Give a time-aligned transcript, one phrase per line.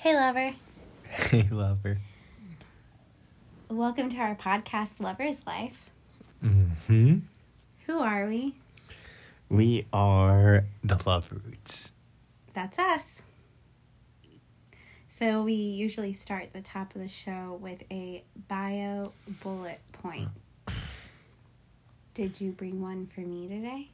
[0.00, 0.54] Hey, lover.
[1.04, 1.98] Hey, lover.
[3.68, 5.90] Welcome to our podcast, Lover's Life.
[6.40, 7.18] hmm
[7.84, 8.54] Who are we?
[9.50, 11.92] We are the Love Roots.
[12.54, 13.20] That's us.
[15.06, 19.12] So, we usually start the top of the show with a bio
[19.42, 20.30] bullet point.
[22.14, 23.90] Did you bring one for me today?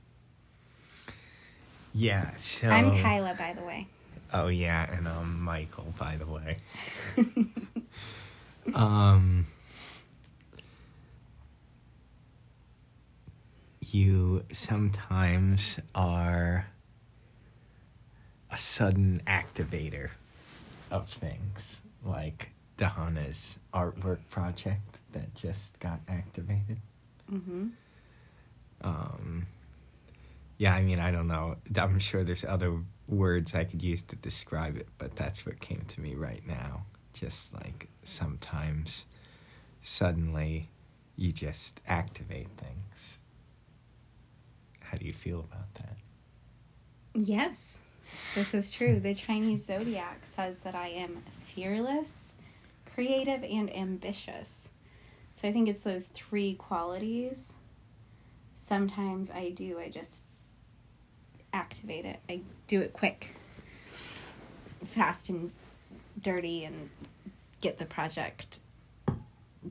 [1.92, 2.68] Yeah, so.
[2.68, 3.88] I'm Kyla, by the way.
[4.32, 6.56] Oh, yeah, and I'm Michael, by the way.
[8.74, 9.46] um.
[13.80, 16.66] You sometimes are
[18.50, 20.10] a sudden activator
[20.90, 26.78] of things, like Dahana's artwork project that just got activated.
[27.28, 27.68] hmm
[28.82, 29.46] um
[30.58, 34.16] yeah i mean i don't know i'm sure there's other words i could use to
[34.16, 39.06] describe it but that's what came to me right now just like sometimes
[39.82, 40.68] suddenly
[41.16, 43.18] you just activate things
[44.80, 45.96] how do you feel about that
[47.18, 47.78] Yes,
[48.34, 49.00] this is true.
[49.00, 52.12] The Chinese zodiac says that I am fearless,
[52.92, 54.68] creative, and ambitious.
[55.34, 57.54] So I think it's those three qualities.
[58.62, 60.22] Sometimes I do, I just
[61.52, 62.20] activate it.
[62.28, 63.36] I do it quick,
[64.86, 65.50] fast, and
[66.20, 66.90] dirty, and
[67.60, 68.60] get the project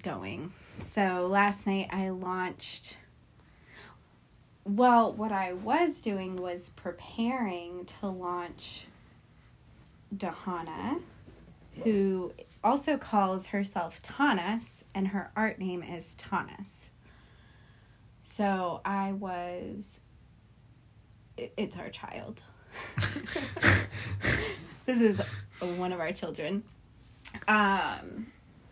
[0.01, 0.51] going.
[0.81, 2.97] So last night I launched
[4.65, 8.87] well, what I was doing was preparing to launch
[10.15, 11.01] Dahana,
[11.83, 16.89] who also calls herself Tanis, and her art name is Tanis.
[18.23, 19.99] So I was.
[21.37, 22.41] It- It's our child.
[24.85, 25.21] this is
[25.77, 26.63] one of our children.
[27.47, 28.27] Um,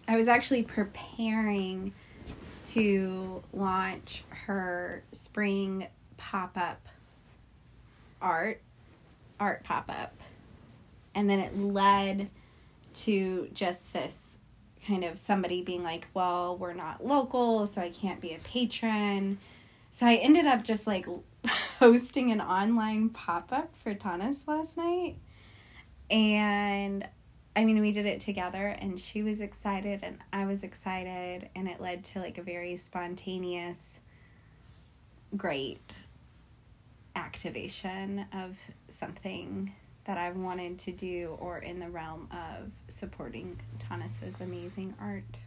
[0.07, 1.93] I was actually preparing
[2.67, 5.87] to launch her spring
[6.17, 6.79] pop up
[8.21, 8.61] art
[9.39, 10.13] art pop up
[11.13, 12.29] and then it led
[12.93, 14.37] to just this
[14.87, 19.39] kind of somebody being like well we're not local so I can't be a patron
[19.91, 21.05] so I ended up just like
[21.83, 25.17] hosting an online pop up for Tanis last night
[26.09, 27.05] and
[27.57, 31.67] I mean, we did it together, and she was excited, and I was excited, and
[31.67, 33.99] it led to like a very spontaneous,
[35.35, 36.01] great
[37.15, 39.73] activation of something
[40.05, 45.37] that I've wanted to do or in the realm of supporting Tanis's amazing art.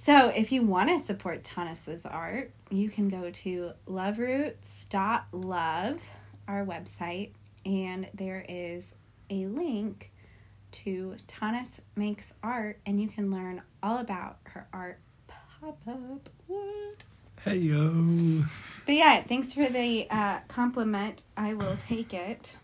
[0.00, 6.00] So, if you want to support Tanis's art, you can go to loveroots.love,
[6.46, 7.30] our website,
[7.66, 8.94] and there is
[9.28, 10.12] a link
[10.70, 16.28] to Tanis Makes Art, and you can learn all about her art pop up.
[16.46, 17.02] What?
[17.42, 18.44] hey yo
[18.86, 21.24] But yeah, thanks for the uh, compliment.
[21.36, 22.56] I will take it.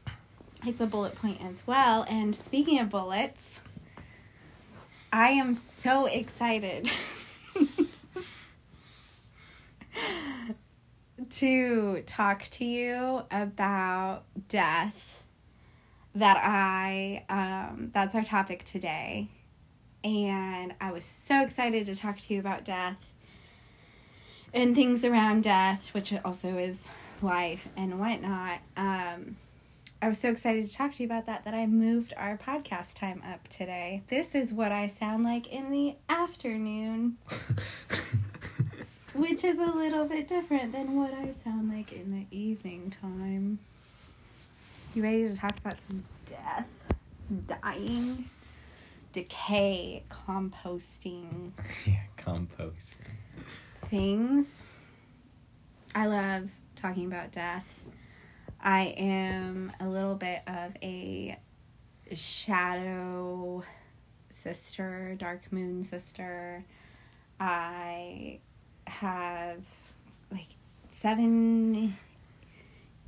[0.65, 2.07] It's a bullet point as well.
[2.09, 3.61] And speaking of bullets,
[5.13, 6.89] I am so excited
[11.31, 15.23] to talk to you about death
[16.15, 19.29] that I um that's our topic today.
[20.05, 23.15] And I was so excited to talk to you about death
[24.53, 26.87] and things around death, which also is
[27.23, 28.61] life and whatnot.
[28.77, 29.37] Um
[30.05, 32.99] I was so excited to talk to you about that that I moved our podcast
[32.99, 34.03] time up today.
[34.09, 37.17] This is what I sound like in the afternoon,
[39.15, 43.61] which is a little bit different than what I sound like in the evening time.
[44.95, 46.69] You ready to talk about some death,
[47.47, 48.27] dying,
[49.15, 51.53] decay, composting
[51.87, 52.95] yeah compost
[53.87, 54.63] things?
[55.95, 57.67] I love talking about death.
[58.67, 61.39] I am a little bit of a
[62.15, 63.63] shadow
[64.31, 66.65] sister, dark moon sister.
[67.39, 68.39] I
[68.87, 69.67] have
[70.33, 70.49] like
[70.91, 71.99] seven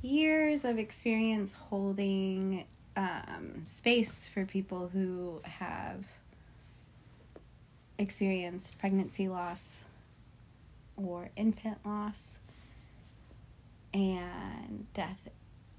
[0.03, 2.65] years of experience holding
[2.95, 6.05] um, space for people who have
[7.97, 9.85] experienced pregnancy loss
[10.95, 12.37] or infant loss.
[13.91, 15.17] And death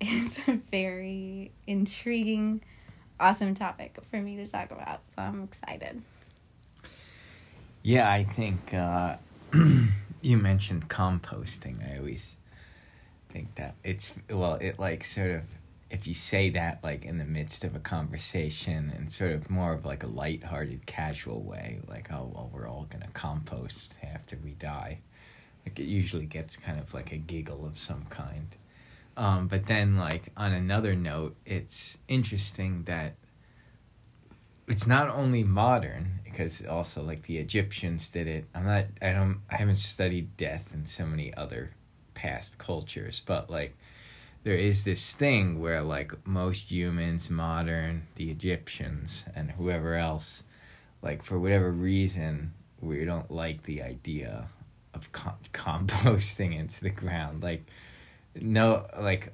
[0.01, 2.63] is a very intriguing,
[3.19, 5.05] awesome topic for me to talk about.
[5.05, 6.03] So I'm excited.
[7.83, 9.17] Yeah, I think uh,
[10.23, 11.91] you mentioned composting.
[11.91, 12.37] I always
[13.31, 15.43] think that it's well, it like sort of
[15.91, 19.73] if you say that like in the midst of a conversation and sort of more
[19.73, 24.37] of like a light-hearted casual way like oh well we're all going to compost after
[24.45, 24.99] we die
[25.65, 28.55] like it usually gets kind of like a giggle of some kind
[29.19, 33.15] um, but then like on another note it's interesting that
[34.67, 38.45] it's not only modern because also like the egyptians did it.
[38.55, 41.73] I'm not i don't i haven't studied death in so many other
[42.15, 43.77] past cultures but like
[44.45, 50.43] there is this thing where like most humans modern the egyptians and whoever else
[51.03, 54.49] like for whatever reason we don't like the idea
[54.95, 57.43] of com- composting into the ground.
[57.43, 57.65] Like
[58.35, 59.33] no like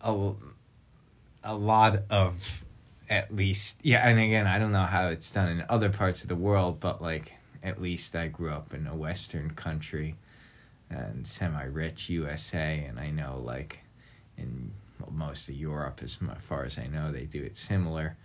[0.00, 0.30] a,
[1.42, 2.64] a lot of
[3.08, 6.28] at least yeah and again i don't know how it's done in other parts of
[6.28, 7.32] the world but like
[7.62, 10.16] at least i grew up in a western country
[10.90, 13.80] and semi-rich usa and i know like
[14.36, 14.72] in
[15.10, 18.16] most of Europe, as far as I know, they do it similar.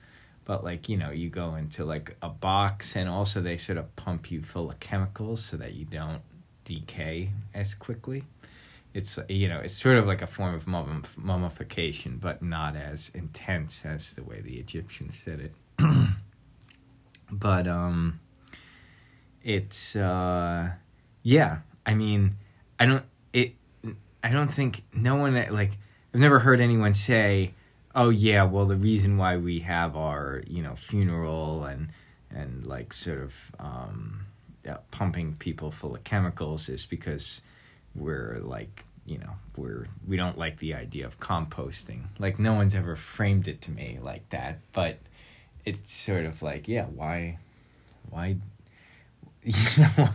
[0.46, 3.96] But like you know, you go into like a box, and also they sort of
[3.96, 6.22] pump you full of chemicals so that you don't
[6.66, 8.24] decay as quickly.
[8.94, 13.12] It's you know, it's sort of like a form of mum- mummification, but not as
[13.14, 15.54] intense as the way the Egyptians did it.
[17.32, 18.20] but um,
[19.44, 20.72] it's uh,
[21.22, 21.60] yeah.
[21.86, 22.36] I mean,
[22.80, 23.04] I don't
[23.34, 23.54] it.
[24.24, 25.78] I don't think no one like
[26.14, 27.54] I've never heard anyone say,
[27.94, 31.90] "Oh yeah, well the reason why we have our you know funeral and
[32.32, 34.26] and like sort of um,
[34.66, 37.42] yeah, pumping people full of chemicals is because
[38.00, 42.04] we're like you know we're we don't like the idea of composting.
[42.18, 45.00] Like no one's ever framed it to me like that, but
[45.66, 47.38] it's sort of like yeah, why
[48.10, 48.38] why
[49.44, 50.10] you know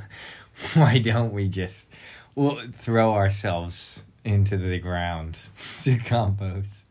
[0.75, 1.88] why don't we just
[2.34, 5.38] well, throw ourselves into the ground
[5.82, 6.84] to compost.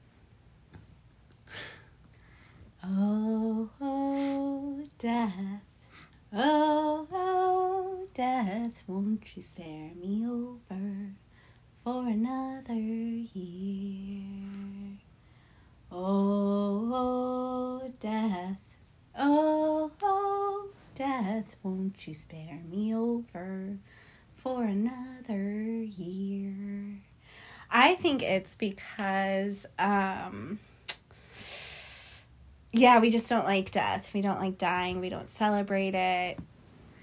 [2.86, 5.34] Oh, oh, death.
[6.34, 11.14] Oh, oh, death, won't you spare me over
[11.84, 14.28] for another year?
[15.92, 18.78] Oh, oh, death.
[19.18, 23.78] Oh, oh, death, won't you spare me over
[24.36, 27.00] for another year?
[27.72, 30.60] I think it's because, um,
[32.72, 34.14] yeah, we just don't like death.
[34.14, 35.00] We don't like dying.
[35.00, 36.38] We don't celebrate it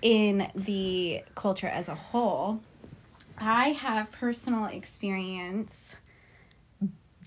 [0.03, 2.61] in the culture as a whole.
[3.39, 5.97] I have personal experience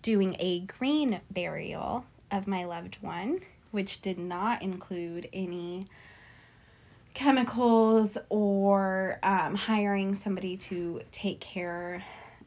[0.01, 3.39] doing a green burial of my loved one,
[3.71, 5.87] which did not include any
[7.13, 12.03] chemicals or um, hiring somebody to take care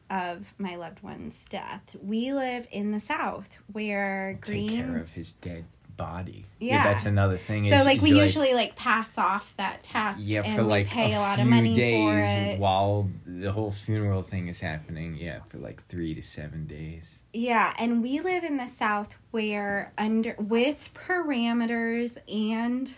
[0.09, 1.95] of my loved one's death.
[2.01, 5.65] We live in the South where green take care of his dead
[5.97, 6.45] body.
[6.59, 7.63] Yeah, that's another thing.
[7.63, 11.13] So is, like we usually like, pass off that task yeah, and for like pay
[11.13, 15.17] a, a, lot few of money days while the whole funeral thing is happening.
[15.17, 17.23] Yeah, for like three to seven days.
[17.33, 22.95] Yeah, and we live in the South where under with parameters and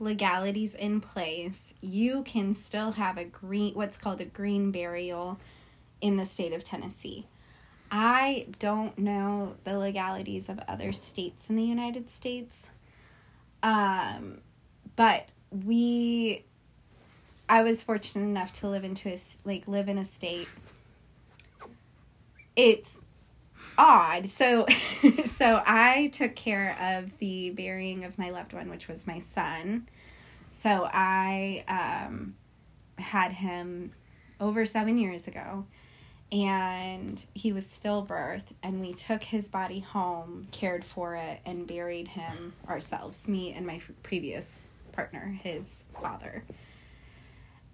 [0.00, 5.38] legalities in place, you can still have a green what's called a green burial
[6.00, 7.26] in the state of Tennessee.
[7.90, 12.66] I don't know the legalities of other states in the United States.
[13.62, 14.40] Um,
[14.96, 16.44] but we
[17.48, 20.48] I was fortunate enough to live into a like live in a state
[22.58, 22.98] it's
[23.78, 24.28] odd.
[24.28, 24.66] So
[25.24, 29.88] so I took care of the burying of my loved one, which was my son.
[30.50, 32.34] So I um
[32.98, 33.92] had him
[34.40, 35.66] over 7 years ago
[36.30, 42.08] and he was stillbirth and we took his body home cared for it and buried
[42.08, 46.44] him ourselves me and my previous partner his father.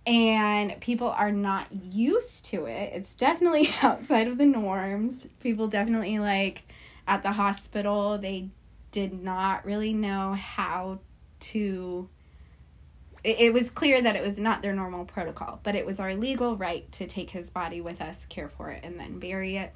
[0.06, 2.92] And people are not used to it.
[2.92, 5.26] It's definitely outside of the norms.
[5.40, 6.64] People definitely like
[7.06, 8.48] at the hospital they
[8.92, 11.00] did not really know how
[11.40, 12.08] to
[13.24, 16.56] it was clear that it was not their normal protocol, but it was our legal
[16.56, 19.72] right to take his body with us, care for it, and then bury it.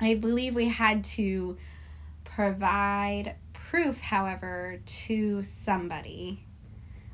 [0.00, 1.58] I believe we had to
[2.24, 6.44] provide proof, however, to somebody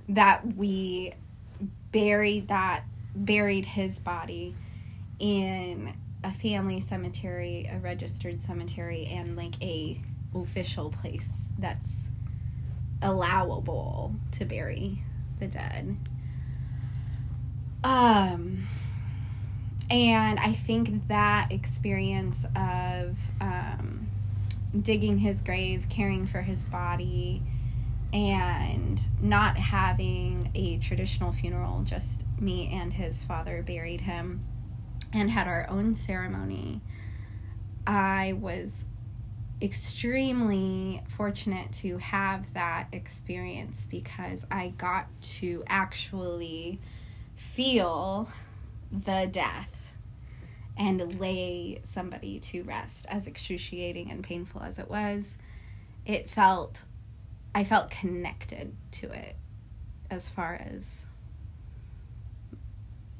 [0.08, 1.12] that we
[1.90, 2.84] buried that
[3.14, 4.54] buried his body
[5.18, 10.00] in a family cemetery, a registered cemetery, and like a
[10.34, 12.02] official place that's
[13.02, 15.02] allowable to bury
[15.38, 15.96] the dead.
[17.84, 18.66] Um,
[19.90, 24.08] and I think that experience of um,
[24.82, 27.42] digging his grave, caring for his body,
[28.12, 34.44] and not having a traditional funeral, just me and his father buried him
[35.12, 36.80] and had our own ceremony.
[37.86, 38.84] I was
[39.60, 46.80] extremely fortunate to have that experience because I got to actually
[47.34, 48.28] feel
[48.92, 49.94] the death
[50.76, 55.36] and lay somebody to rest as excruciating and painful as it was.
[56.06, 56.84] It felt
[57.54, 59.36] i felt connected to it
[60.10, 61.06] as far as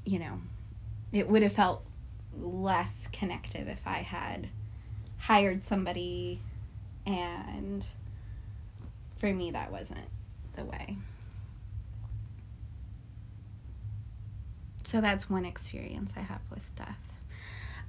[0.05, 0.41] you know
[1.13, 1.85] it would have felt
[2.41, 4.49] less connective if i had
[5.19, 6.41] hired somebody
[7.07, 7.87] and
[9.17, 10.09] for me that wasn't
[10.55, 10.97] the way
[14.85, 17.09] so that's one experience i have with death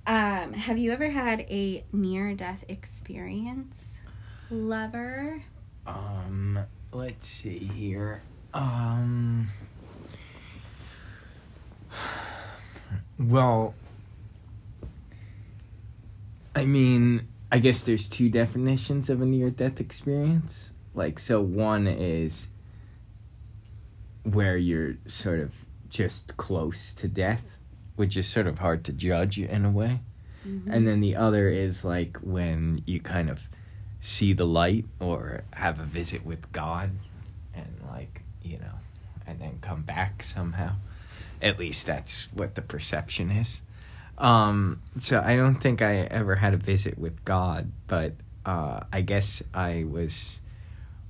[0.09, 3.99] um, have you ever had a near death experience,
[4.49, 5.43] lover?
[5.85, 6.59] Um,
[6.91, 8.23] let's see here.
[8.51, 9.49] Um,
[13.19, 13.75] well,
[16.59, 20.73] I mean, I guess there's two definitions of a near death experience.
[20.93, 22.47] Like, so one is
[24.23, 25.53] where you're sort of
[25.89, 27.59] just close to death
[27.99, 29.99] which is sort of hard to judge in a way.
[30.47, 30.71] Mm-hmm.
[30.71, 33.49] And then the other is like when you kind of
[33.99, 36.91] see the light or have a visit with God
[37.53, 38.79] and like, you know,
[39.27, 40.75] and then come back somehow.
[41.41, 43.61] At least that's what the perception is.
[44.19, 48.13] Um, so I don't think I ever had a visit with God, but
[48.45, 50.41] uh, I guess I was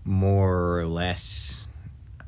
[0.06, 1.68] more or less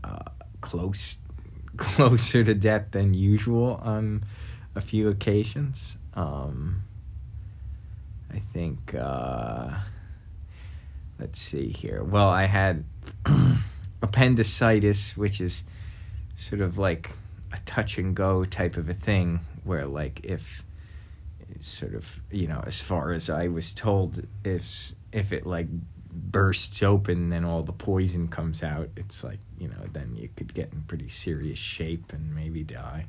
[0.04, 0.24] uh,
[0.62, 1.18] close,
[1.78, 4.26] closer to death than usual on
[4.76, 5.98] a few occasions.
[6.16, 6.84] Um,
[8.34, 9.72] I think, uh,
[11.20, 12.04] let's see here.
[12.04, 12.86] Well, I had
[14.02, 15.64] appendicitis, which is
[16.36, 17.12] sort of like
[17.52, 20.64] a touch and go type of a thing, where, like, if
[21.60, 25.67] sort of, you know, as far as I was told, if if it like
[26.13, 28.89] bursts open, then all the poison comes out.
[28.96, 33.08] It's like, you know, then you could get in pretty serious shape and maybe die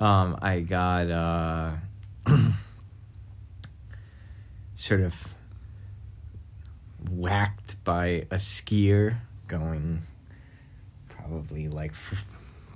[0.00, 1.72] um, I got uh,
[4.74, 5.14] sort of
[7.10, 10.06] whacked by a skier going
[11.08, 11.94] probably like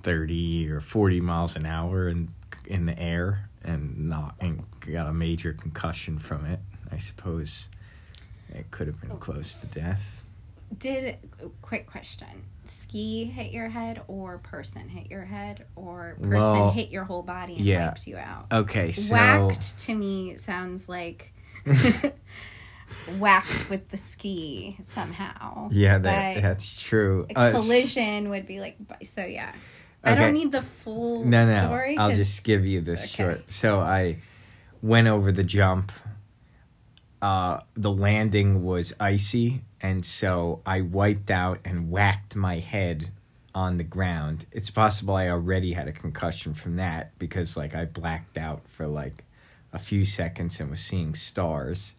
[0.02, 2.28] 30 or 40 miles an hour in
[2.66, 6.60] in the air and not and got a major concussion from it.
[6.90, 7.68] I suppose
[8.50, 10.24] it could have been close to death.
[10.76, 11.16] Did
[11.62, 16.90] quick question ski hit your head or person hit your head or person well, hit
[16.90, 17.86] your whole body and yeah.
[17.86, 18.46] wiped you out?
[18.52, 21.32] Okay, so whacked to me sounds like
[23.18, 25.68] whacked with the ski somehow.
[25.72, 27.26] Yeah, that, that's true.
[27.34, 29.24] A collision uh, would be like so.
[29.24, 29.52] Yeah.
[30.04, 31.66] I don't need the full no, no.
[31.66, 31.98] story.
[31.98, 33.08] I'll just give you this okay.
[33.08, 33.50] short.
[33.50, 34.18] So I
[34.80, 35.92] went over the jump.
[37.20, 43.10] Uh, the landing was icy and so I wiped out and whacked my head
[43.54, 44.46] on the ground.
[44.52, 48.86] It's possible I already had a concussion from that because like I blacked out for
[48.86, 49.24] like
[49.72, 51.94] a few seconds and was seeing stars.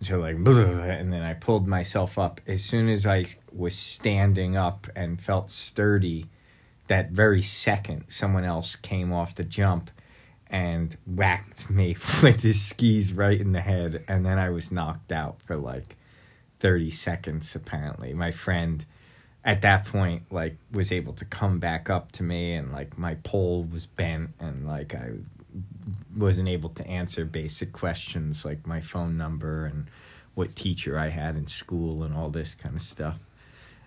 [0.00, 4.56] And so like and then I pulled myself up as soon as I was standing
[4.56, 6.26] up and felt sturdy.
[6.88, 9.90] That very second, someone else came off the jump
[10.48, 15.12] and whacked me with his skis right in the head, and then I was knocked
[15.12, 15.96] out for like
[16.60, 18.12] 30 seconds apparently.
[18.14, 18.84] My friend
[19.44, 23.14] at that point like was able to come back up to me and like my
[23.16, 25.10] pole was bent and like i
[26.16, 29.86] wasn't able to answer basic questions like my phone number and
[30.34, 33.18] what teacher i had in school and all this kind of stuff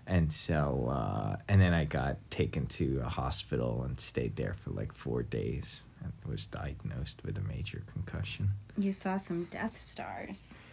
[0.08, 4.72] and so uh, and then i got taken to a hospital and stayed there for
[4.72, 8.50] like four days and was diagnosed with a major concussion.
[8.78, 10.60] You saw some death stars.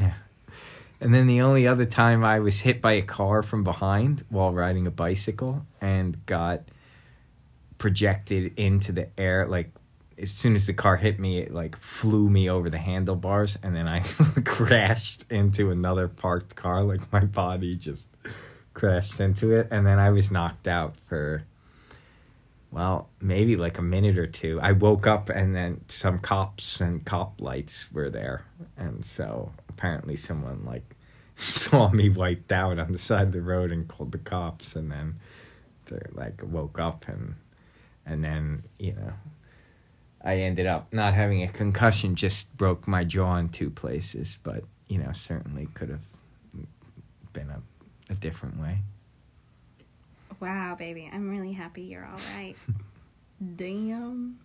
[0.00, 0.14] Yeah.
[1.00, 4.52] And then the only other time I was hit by a car from behind while
[4.52, 6.62] riding a bicycle and got
[7.76, 9.70] projected into the air like
[10.20, 13.76] as soon as the car hit me it like flew me over the handlebars and
[13.76, 14.00] then I
[14.44, 16.82] crashed into another parked car.
[16.82, 18.08] Like my body just
[18.78, 21.42] crashed into it and then I was knocked out for
[22.70, 24.60] well, maybe like a minute or two.
[24.62, 28.44] I woke up and then some cops and cop lights were there.
[28.76, 30.94] And so apparently someone like
[31.36, 34.92] saw me wiped out on the side of the road and called the cops and
[34.92, 35.18] then
[35.86, 37.34] they like woke up and
[38.06, 39.12] and then, you know,
[40.22, 44.62] I ended up not having a concussion, just broke my jaw in two places, but
[44.88, 46.00] you know, certainly could have
[47.32, 47.60] been a,
[48.08, 48.78] a different way.
[50.40, 51.10] Wow, baby.
[51.12, 52.54] I'm really happy you're all right.
[53.56, 54.38] Damn.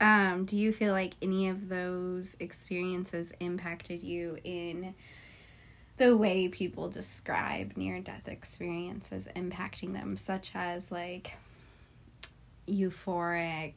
[0.00, 4.94] Um, do you feel like any of those experiences impacted you in
[5.96, 11.36] the way people describe near death experiences impacting them, such as like
[12.66, 13.74] euphoric,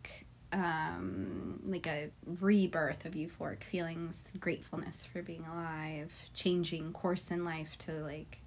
[0.51, 2.09] um, like a
[2.41, 8.39] rebirth of euphoric feelings, gratefulness for being alive, changing course in life to like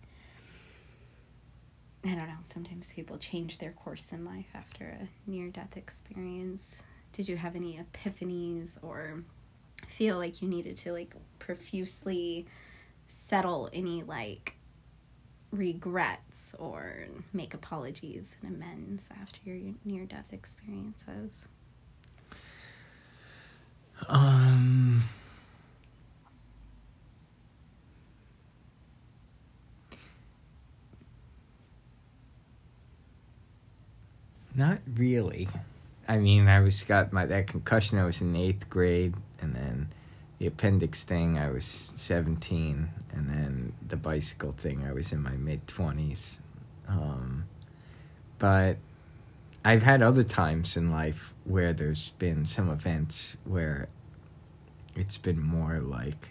[2.05, 6.83] I don't know, sometimes people change their course in life after a near death experience.
[7.13, 9.25] Did you have any epiphanies or
[9.87, 12.47] feel like you needed to like profusely
[13.07, 14.55] settle any like
[15.51, 21.49] regrets or make apologies and amends after your near death experiences?
[24.09, 25.03] Um
[34.59, 35.47] Not really.
[36.09, 37.97] I mean, I was got my that concussion.
[37.97, 39.93] I was in eighth grade, and then
[40.41, 41.39] the appendix thing.
[41.39, 44.85] I was seventeen, and then the bicycle thing.
[44.85, 46.41] I was in my mid twenties.
[46.89, 47.45] Um,
[48.41, 48.79] but
[49.65, 53.89] I've had other times in life where there's been some events where
[54.97, 56.31] it's been more like,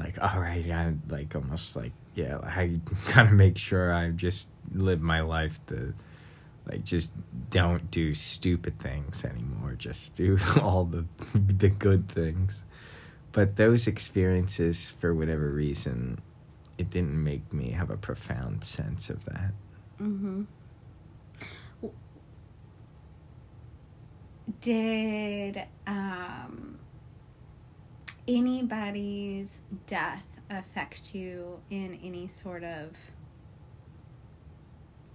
[0.00, 2.80] like all right, I'm like almost like yeah, I
[3.14, 5.94] gotta make sure I just live my life to
[6.68, 7.10] like just
[7.50, 9.74] don't do stupid things anymore.
[9.76, 11.04] Just do all the
[11.34, 12.64] the good things.
[13.32, 16.20] But those experiences for whatever reason
[16.78, 19.52] it didn't make me have a profound sense of that.
[20.00, 20.46] Mhm
[24.60, 26.78] did um
[28.26, 32.90] anybody's death affect you in any sort of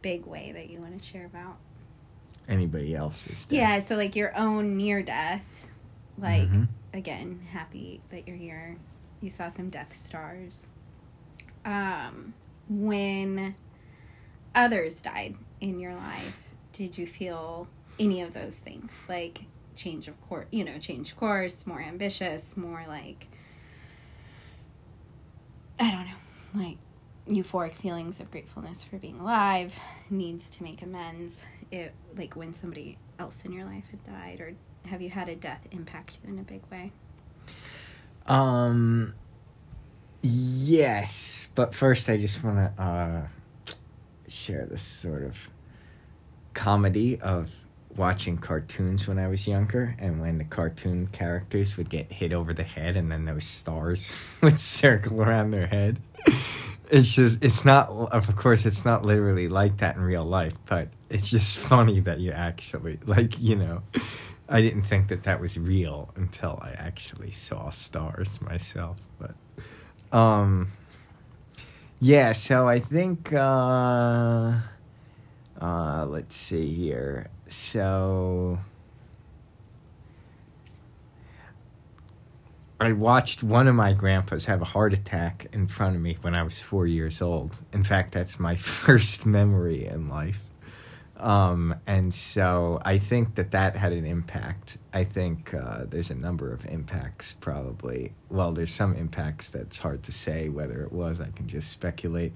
[0.02, 1.58] big way that you want to share about?
[2.48, 3.46] Anybody else's?
[3.46, 3.58] Death.
[3.58, 5.68] Yeah, so like your own near death.
[6.18, 6.64] Like mm-hmm.
[6.94, 8.78] again, happy that you're here.
[9.22, 10.68] You saw some Death Stars.
[11.66, 12.34] Um,
[12.70, 13.56] when
[14.56, 17.68] others died in your life, did you feel
[18.00, 19.02] any of those things?
[19.08, 19.44] Like
[19.76, 23.28] change of course, you know, change course, more ambitious, more like
[25.80, 26.78] I don't know, like
[27.30, 31.44] euphoric feelings of gratefulness for being alive, needs to make amends.
[31.72, 34.54] It like when somebody else in your life had died, or
[34.90, 36.92] have you had a death impact you in a big way?
[38.26, 39.14] Um.
[40.22, 43.28] Yes, but first I just want to uh,
[44.28, 45.50] share this sort of
[46.54, 47.50] comedy of
[47.96, 52.54] watching cartoons when I was younger, and when the cartoon characters would get hit over
[52.54, 54.12] the head, and then those stars
[54.42, 56.00] would circle around their head
[56.90, 60.90] it's just it's not of course it's not literally like that in real life but
[61.10, 63.82] it's just funny that you actually like you know
[64.48, 69.36] i didn't think that that was real until i actually saw stars myself but
[70.18, 70.72] um
[72.00, 74.60] yeah so i think uh
[75.62, 77.30] uh let's see here.
[77.48, 78.60] So
[82.82, 86.34] I watched one of my grandpas have a heart attack in front of me when
[86.34, 87.60] I was four years old.
[87.74, 90.42] In fact, that's my first memory in life.
[91.18, 94.78] Um, and so I think that that had an impact.
[94.94, 98.14] I think uh, there's a number of impacts, probably.
[98.30, 101.20] Well, there's some impacts that's hard to say whether it was.
[101.20, 102.34] I can just speculate.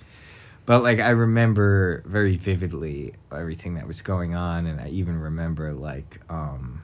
[0.65, 5.73] But like I remember very vividly everything that was going on, and I even remember
[5.73, 6.83] like um,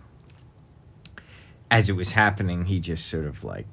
[1.71, 3.65] as it was happening, he just sort of like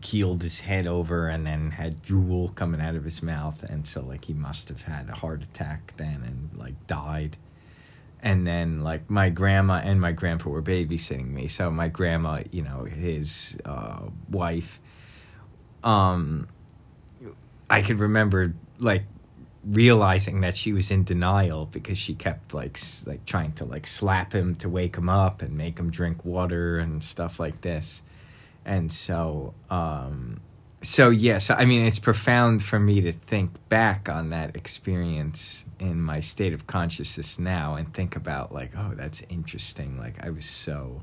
[0.00, 3.62] keeled his head over and then had drool coming out of his mouth.
[3.62, 7.36] And so like he must have had a heart attack then and like died.
[8.20, 11.48] And then like my grandma and my grandpa were babysitting me.
[11.48, 14.80] So my grandma you know his uh, wife
[15.84, 16.48] um
[17.70, 19.04] i could remember like
[19.68, 24.32] realizing that she was in denial because she kept like like trying to like slap
[24.32, 28.02] him to wake him up and make him drink water and stuff like this.
[28.64, 30.40] And so um
[30.80, 36.00] so yes i mean it's profound for me to think back on that experience in
[36.00, 39.98] my state of consciousness now and think about like oh that's interesting.
[39.98, 41.02] Like i was so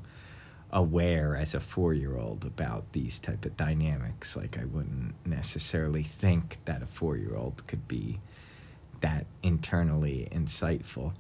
[0.71, 4.36] aware as a 4-year-old about these type of dynamics.
[4.36, 8.19] Like i wouldn't necessarily think that a 4-year-old could be
[9.06, 11.13] that internally insightful.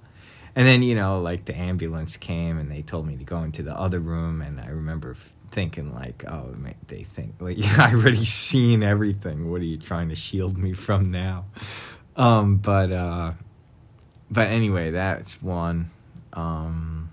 [0.55, 3.61] and then you know like the ambulance came and they told me to go into
[3.63, 5.15] the other room and i remember
[5.51, 9.49] thinking like oh man, they think like i already seen everything.
[9.51, 11.45] What are you trying to shield me from now?
[12.15, 13.31] Um but uh
[14.29, 15.91] but anyway that's one.
[16.33, 17.11] Um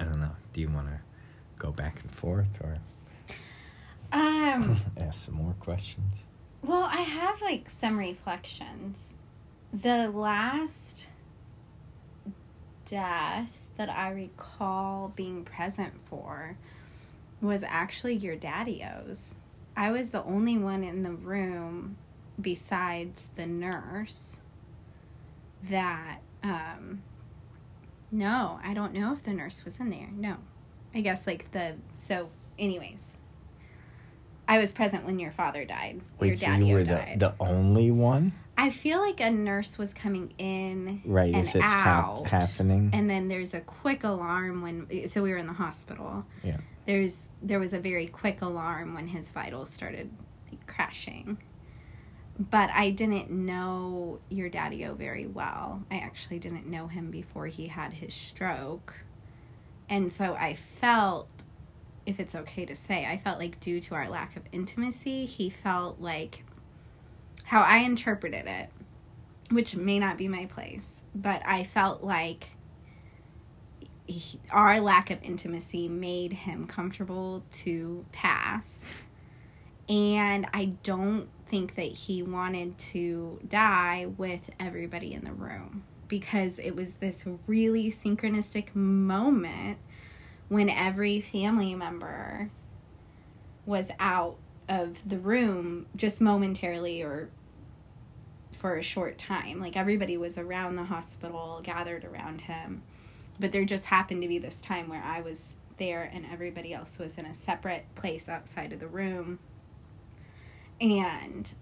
[0.00, 0.34] i don't know.
[0.52, 0.98] Do you want to
[1.58, 2.78] go back and forth or
[4.12, 6.14] Um, ask some more questions
[6.62, 9.14] well, I have like some reflections.
[9.72, 11.06] The last
[12.84, 16.56] death that I recall being present for
[17.40, 19.36] was actually your daddy-o's.
[19.76, 21.96] I was the only one in the room
[22.40, 24.38] besides the nurse
[25.68, 27.02] that um
[28.12, 30.08] no, I don't know if the nurse was in there.
[30.12, 30.38] No.
[30.94, 33.14] I guess like the so anyways.
[34.50, 36.00] I was present when your father died.
[36.20, 37.20] your wait so daddy you were the, died.
[37.20, 42.26] the only one I feel like a nurse was coming in right and it's out.
[42.26, 46.26] happening and then there's a quick alarm when so we were in the hospital.
[46.42, 46.56] Yeah.
[46.84, 50.10] There's there was a very quick alarm when his vitals started
[50.50, 51.38] like, crashing.
[52.38, 55.84] But I didn't know your daddy o very well.
[55.90, 59.04] I actually didn't know him before he had his stroke.
[59.88, 61.28] And so I felt
[62.10, 65.48] if it's okay to say, I felt like due to our lack of intimacy, he
[65.48, 66.44] felt like
[67.44, 68.68] how I interpreted it,
[69.50, 72.50] which may not be my place, but I felt like
[74.06, 78.84] he, our lack of intimacy made him comfortable to pass.
[79.88, 86.58] And I don't think that he wanted to die with everybody in the room because
[86.58, 89.78] it was this really synchronistic moment
[90.50, 92.50] when every family member
[93.64, 94.36] was out
[94.68, 97.30] of the room just momentarily or
[98.50, 99.60] for a short time.
[99.60, 102.82] Like everybody was around the hospital, gathered around him.
[103.38, 106.98] But there just happened to be this time where I was there and everybody else
[106.98, 109.38] was in a separate place outside of the room.
[110.80, 111.54] And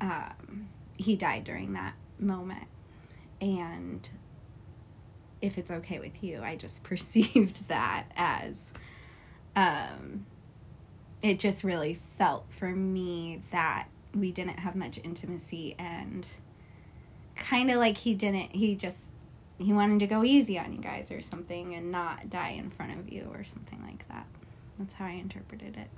[0.00, 2.66] um, he died during that moment.
[3.40, 4.08] And
[5.46, 8.70] if it's okay with you, I just perceived that as
[9.54, 10.26] um,
[11.22, 16.26] it just really felt for me that we didn't have much intimacy and
[17.34, 19.06] kind of like he didn't he just
[19.58, 22.98] he wanted to go easy on you guys or something and not die in front
[22.98, 24.26] of you or something like that.
[24.78, 25.90] That's how i interpreted it.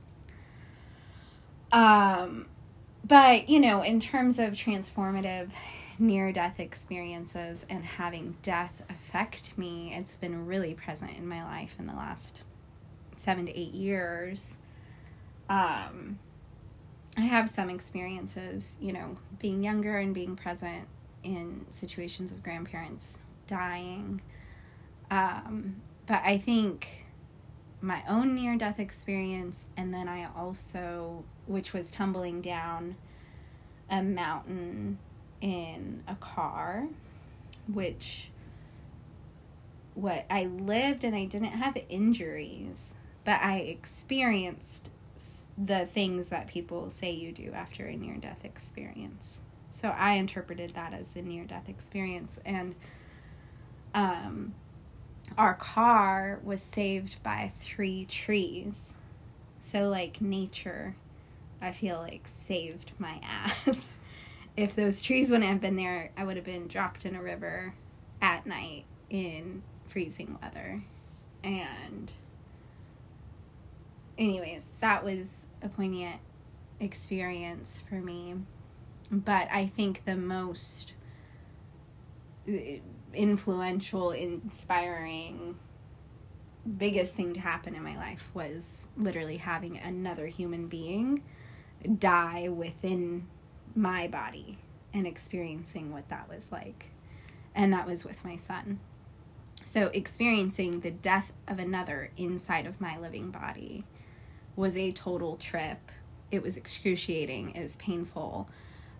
[1.76, 2.46] Um
[3.04, 5.50] but you know in terms of transformative
[5.98, 11.74] near death experiences and having death affect me it's been really present in my life
[11.78, 12.42] in the last
[13.16, 14.54] 7 to 8 years
[15.48, 16.18] um
[17.18, 20.86] I have some experiences, you know, being younger and being present
[21.24, 23.18] in situations of grandparents
[23.48, 24.20] dying.
[25.10, 26.86] Um, but I think
[27.80, 32.94] my own near death experience, and then I also, which was tumbling down
[33.90, 34.98] a mountain
[35.40, 36.86] in a car,
[37.66, 38.30] which
[40.00, 44.90] what I lived and I didn't have injuries, but I experienced
[45.56, 49.40] the things that people say you do after a near death experience.
[49.72, 52.74] So I interpreted that as a near death experience and
[53.94, 54.54] um
[55.36, 58.94] our car was saved by three trees.
[59.60, 60.94] So like nature
[61.60, 63.94] I feel like saved my ass.
[64.56, 67.74] if those trees wouldn't have been there, I would have been dropped in a river
[68.22, 70.82] at night in freezing weather.
[71.42, 72.12] And
[74.16, 76.20] anyways, that was a poignant
[76.80, 78.34] experience for me.
[79.10, 80.92] But I think the most
[82.48, 82.52] uh,
[83.14, 85.56] influential, inspiring,
[86.76, 91.22] biggest thing to happen in my life was literally having another human being
[91.98, 93.26] die within
[93.74, 94.58] my body
[94.92, 96.90] and experiencing what that was like.
[97.54, 98.80] And that was with my son.
[99.68, 103.84] So, experiencing the death of another inside of my living body
[104.56, 105.92] was a total trip.
[106.30, 108.48] It was excruciating, it was painful,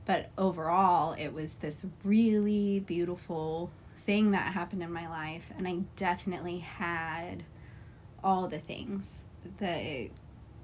[0.04, 5.50] but overall, it was this really beautiful thing that happened in my life.
[5.56, 7.44] And I definitely had
[8.22, 9.24] all the things
[9.56, 10.10] the,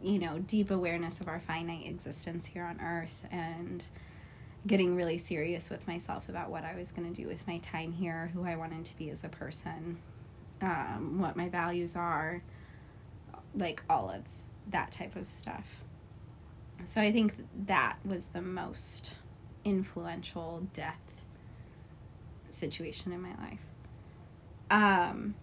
[0.02, 3.82] you know, deep awareness of our finite existence here on earth and
[4.66, 7.92] getting really serious with myself about what I was going to do with my time
[7.92, 9.98] here, who I wanted to be as a person,
[10.62, 12.42] um, what my values are,
[13.54, 14.22] like all of
[14.70, 15.66] that type of stuff.
[16.84, 17.34] So I think
[17.66, 19.16] that was the most
[19.64, 21.00] influential death
[22.50, 23.66] situation in my life.
[24.70, 25.34] um,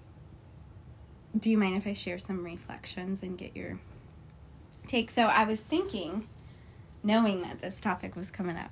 [1.38, 3.80] do you mind if I share some reflections and get your
[4.88, 5.10] take?
[5.10, 6.28] So I was thinking,
[7.04, 8.72] knowing that this topic was coming up.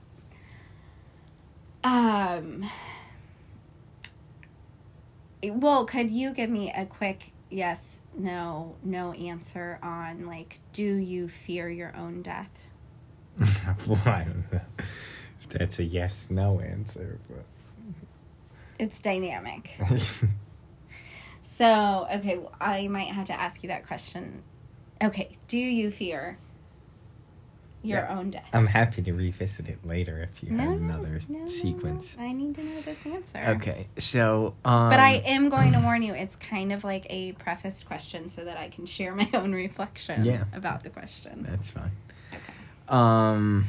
[1.84, 2.66] Um,
[5.44, 11.28] well, could you give me a quick yes, no, no answer on like, do you
[11.28, 12.70] fear your own death?
[13.88, 14.62] well, I don't know.
[15.50, 17.44] That's a yes no answer, but
[18.78, 19.80] It's dynamic.
[21.42, 24.44] so, okay, well, I might have to ask you that question.
[25.02, 26.38] Okay, do you fear
[27.82, 28.18] your Yeah.
[28.18, 28.50] own death?
[28.54, 32.16] I'm happy to revisit it later if you no, no, another no, no, sequence.
[32.18, 32.24] no.
[32.24, 33.38] I need to know this answer.
[33.58, 37.32] Okay, so um, But I am going to warn you, it's kind of like a
[37.34, 40.44] prefaced question so that I can share my own reflection Yeah.
[40.54, 41.46] about the question.
[41.50, 41.92] That's fine.
[42.34, 42.54] Okay.
[42.88, 43.66] Um.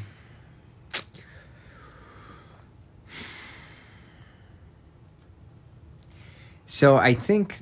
[6.67, 7.57] So I think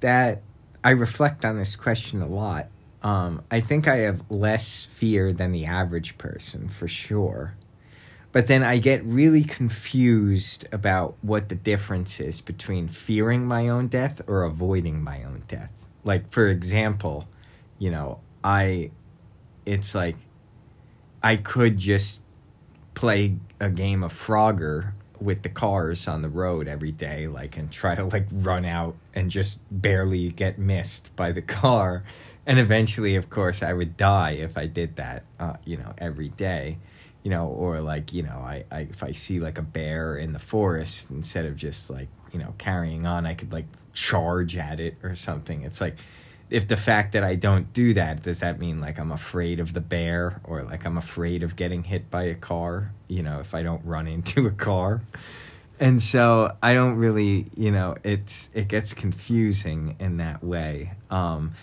[0.00, 0.40] that
[0.84, 2.68] I reflect on this question a lot.
[3.06, 7.54] Um, I think I have less fear than the average person for sure.
[8.32, 13.86] But then I get really confused about what the difference is between fearing my own
[13.86, 15.70] death or avoiding my own death.
[16.02, 17.28] Like, for example,
[17.78, 18.90] you know, I,
[19.64, 20.16] it's like,
[21.22, 22.18] I could just
[22.94, 27.70] play a game of Frogger with the cars on the road every day, like, and
[27.70, 32.02] try to like run out and just barely get missed by the car.
[32.46, 36.28] And eventually, of course, I would die if I did that, uh, you know, every
[36.28, 36.78] day,
[37.24, 40.32] you know, or like, you know, I, I, if I see like a bear in
[40.32, 44.78] the forest, instead of just like, you know, carrying on, I could like charge at
[44.78, 45.62] it or something.
[45.62, 45.96] It's like,
[46.48, 49.72] if the fact that I don't do that, does that mean like I'm afraid of
[49.72, 53.54] the bear or like I'm afraid of getting hit by a car, you know, if
[53.54, 55.02] I don't run into a car?
[55.78, 60.92] And so I don't really, you know, it's it gets confusing in that way.
[61.10, 61.54] Um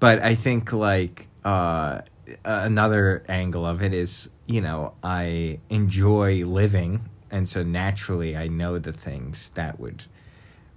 [0.00, 2.00] but I think like uh
[2.44, 8.78] another angle of it is, you know, I enjoy living and so naturally I know
[8.78, 10.04] the things that would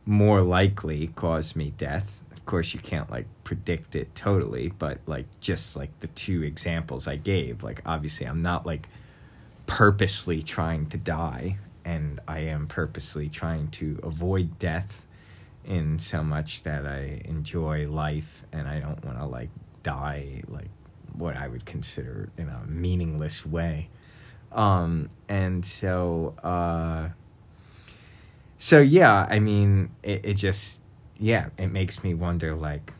[0.06, 2.22] more likely cause me death.
[2.32, 7.08] Of course, you can't like predict it totally, but like just like the two examples
[7.08, 8.88] I gave, like obviously I'm not like
[9.66, 15.06] purposely trying to die, and I am purposely trying to avoid death
[15.66, 19.50] in so much that I enjoy life and I don't want to like
[19.84, 20.70] die like
[21.14, 23.90] what I would consider in a meaningless way.
[24.52, 27.10] Um, and so, uh,
[28.58, 30.82] so yeah, I mean, it, it just,
[31.18, 32.94] yeah, it makes me wonder, like,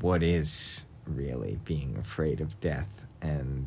[0.00, 3.66] what is really being afraid of death and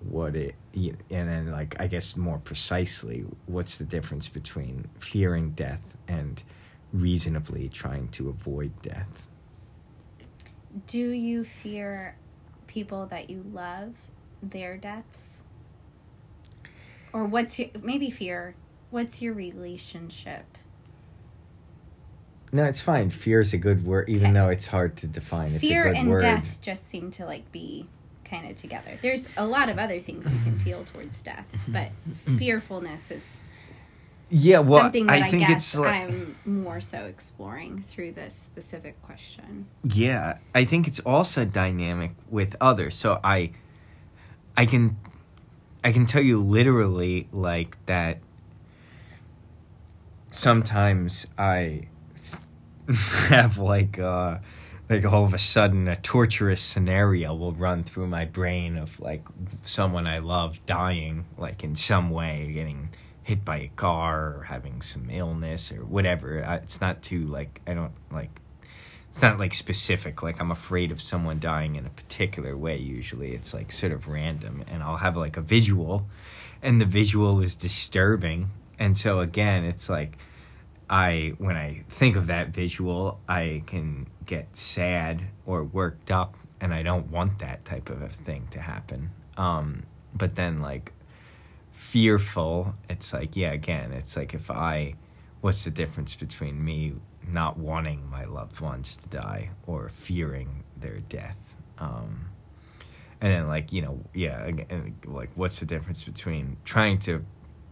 [0.00, 0.96] what it, and
[1.28, 6.42] then, like, I guess more precisely, what's the difference between fearing death and
[7.00, 9.28] reasonably trying to avoid death?
[10.86, 12.16] Do you fear
[12.66, 13.96] people that you love,
[14.42, 15.42] their deaths?
[17.12, 18.54] Or what's your, maybe fear,
[18.90, 20.44] what's your relationship?
[22.52, 23.10] No, it's fine.
[23.10, 24.32] Fear is a good word, even Okay.
[24.34, 25.52] though it's hard to define.
[25.52, 26.20] It's fear a good and word.
[26.20, 27.86] death just seem to like be
[28.24, 28.98] kind of together.
[29.02, 31.72] There's a lot of other things we can feel towards death, mm-hmm.
[31.72, 32.36] but mm-hmm.
[32.38, 33.36] fearfulness is
[34.28, 38.12] Yeah, well, something that I, I think guess it's like, I'm more so exploring through
[38.12, 39.66] this specific question.
[39.84, 42.96] Yeah, I think it's also dynamic with others.
[42.96, 43.52] So I
[44.56, 44.96] I can
[45.84, 48.18] I can tell you literally like that
[50.30, 51.88] sometimes I
[53.28, 54.38] have like uh
[54.88, 59.22] like all of a sudden a torturous scenario will run through my brain of like
[59.64, 62.90] someone I love dying like in some way getting
[63.26, 66.44] hit by a car or having some illness or whatever.
[66.44, 68.30] I, it's not too like I don't like
[69.10, 70.22] it's not like specific.
[70.22, 73.34] Like i'm afraid of someone dying in a particular way usually.
[73.34, 74.62] It's like sort of random.
[74.68, 76.06] And i'll have like a visual
[76.62, 78.50] and the visual is disturbing.
[78.78, 80.18] And so again it's like
[80.88, 86.72] i when i think of that visual i can get sad or worked up and
[86.72, 89.10] i don't want that type of a thing to happen.
[89.36, 89.82] Um
[90.14, 90.92] but then like
[91.92, 94.94] fearful it's like yeah again it's like if i
[95.40, 96.92] what's the difference between me
[97.28, 101.36] not wanting my loved ones to die or fearing their death?
[101.78, 102.26] Um
[103.20, 107.24] and then like you know yeah again, like what's the difference between trying to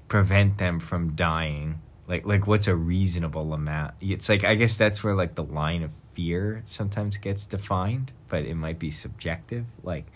[0.09, 1.81] prevent them from dying?
[2.07, 3.95] Like like what's a reasonable amount?
[4.01, 8.45] It's like i guess that's where like the line of fear sometimes gets defined but
[8.45, 9.67] it might be subjective.
[9.83, 10.07] Like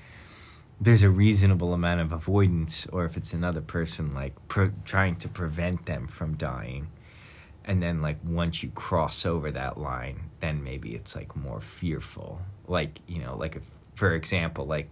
[0.80, 5.28] there's a reasonable amount of avoidance or if it's another person like pro- trying to
[5.28, 6.88] prevent them from dying
[7.64, 12.40] and then like once you cross over that line then maybe it's like more fearful.
[12.66, 13.62] Like you know like if,
[13.94, 14.90] for example like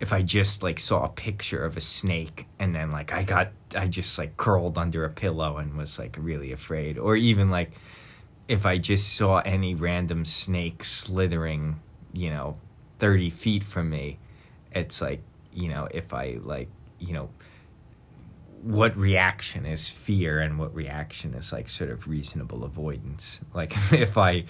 [0.00, 3.50] if i just like saw a picture of a snake and then like i got
[3.76, 6.98] i just like curled under a pillow and was like really afraid.
[6.98, 7.72] Or even like
[8.46, 11.80] if i just saw any random snake slithering
[12.12, 12.56] you know
[13.00, 14.18] 30 feet from me
[14.78, 15.20] it's like
[15.52, 17.28] you know if i like you know
[18.62, 23.40] what reaction is fear and what reaction is like sort of reasonable avoidance?
[23.54, 24.44] Like if i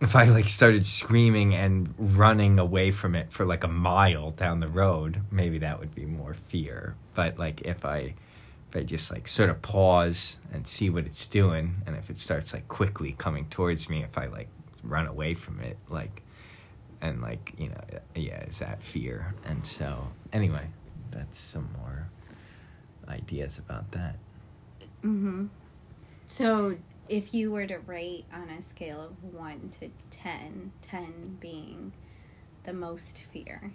[0.00, 4.60] if i like started screaming and running away from it for like a mile down
[4.60, 6.94] the road maybe that would be more fear.
[7.14, 8.14] But like if i
[8.70, 12.18] if i just like sort of pause and see what it's doing and if it
[12.18, 14.48] starts like quickly coming towards me if i like
[14.84, 16.22] run away from it like
[17.00, 17.80] and like you know
[18.14, 20.66] yeah is that fear and so anyway
[21.10, 22.08] that's some more
[23.08, 24.16] ideas about that.
[25.04, 25.46] Mm-hmm.
[26.26, 26.76] So,
[27.08, 31.92] if you were to rate on a scale of 1 to 10, 10 being
[32.64, 33.72] the most fear,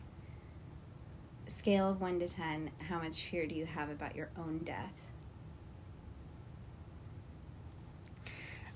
[1.48, 5.13] scale of 1 to 10, how much fear do you have about your own death?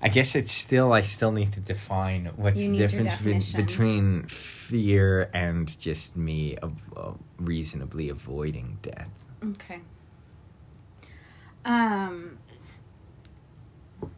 [0.00, 3.20] I guess it's still I still need to define what's the difference
[3.52, 9.10] be- between fear and just me of, uh, reasonably avoiding death.
[9.44, 9.80] Okay.
[11.64, 12.38] Um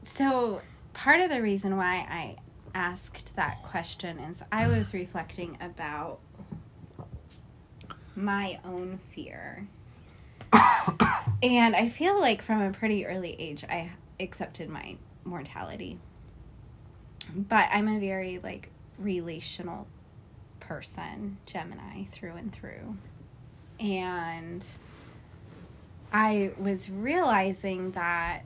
[0.02, 0.60] so
[0.92, 2.36] part of the reason why I
[2.74, 6.20] asked that question is I was reflecting about
[8.14, 9.66] my own fear.
[11.42, 14.96] and I feel like from a pretty early age I accepted my
[15.30, 15.98] mortality.
[17.34, 19.86] But I'm a very like relational
[20.58, 22.96] person, Gemini through and through.
[23.78, 24.66] And
[26.12, 28.44] I was realizing that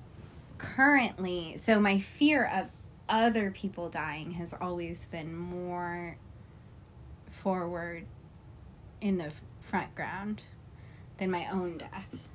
[0.59, 2.69] currently, so my fear of
[3.09, 6.17] other people dying has always been more
[7.31, 8.05] forward
[9.01, 10.43] in the front ground
[11.19, 12.29] than my own death.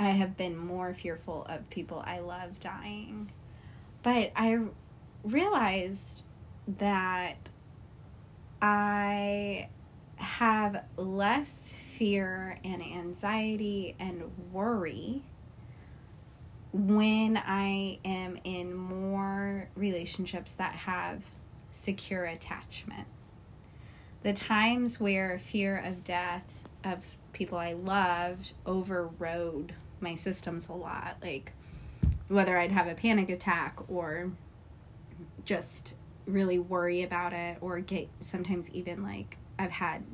[0.00, 3.30] I have been more fearful of people I love dying.
[4.02, 4.60] But I
[5.22, 6.22] realized
[6.78, 7.50] that
[8.62, 9.68] I
[10.16, 15.20] have less fear and anxiety and worry
[16.72, 21.24] when I am in more relationships that have
[21.70, 23.06] secure attachment.
[24.22, 27.00] The times where fear of death of
[27.34, 31.52] people I loved overrode my systems a lot, like
[32.28, 34.30] whether I'd have a panic attack or
[35.44, 35.94] just
[36.26, 40.04] really worry about it or get sometimes even like I've had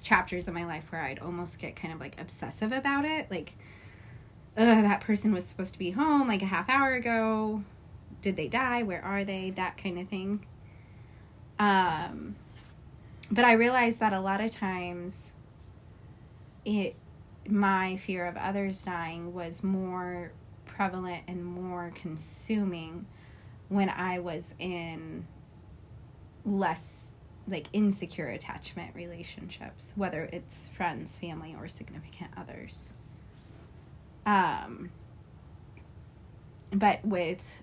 [0.00, 3.30] chapters in my life where I'd almost get kind of like obsessive about it.
[3.30, 3.56] Like,
[4.56, 7.64] Ugh, that person was supposed to be home like a half hour ago.
[8.22, 8.82] Did they die?
[8.82, 9.50] Where are they?
[9.50, 10.46] That kind of thing.
[11.58, 12.36] Um,
[13.30, 15.34] but I realized that a lot of times
[16.64, 16.94] it
[17.48, 20.32] my fear of others dying was more
[20.66, 23.06] prevalent and more consuming
[23.68, 25.26] when I was in
[26.44, 27.12] less
[27.46, 32.92] like insecure attachment relationships, whether it's friends, family, or significant others.
[34.24, 34.90] Um,
[36.70, 37.62] but with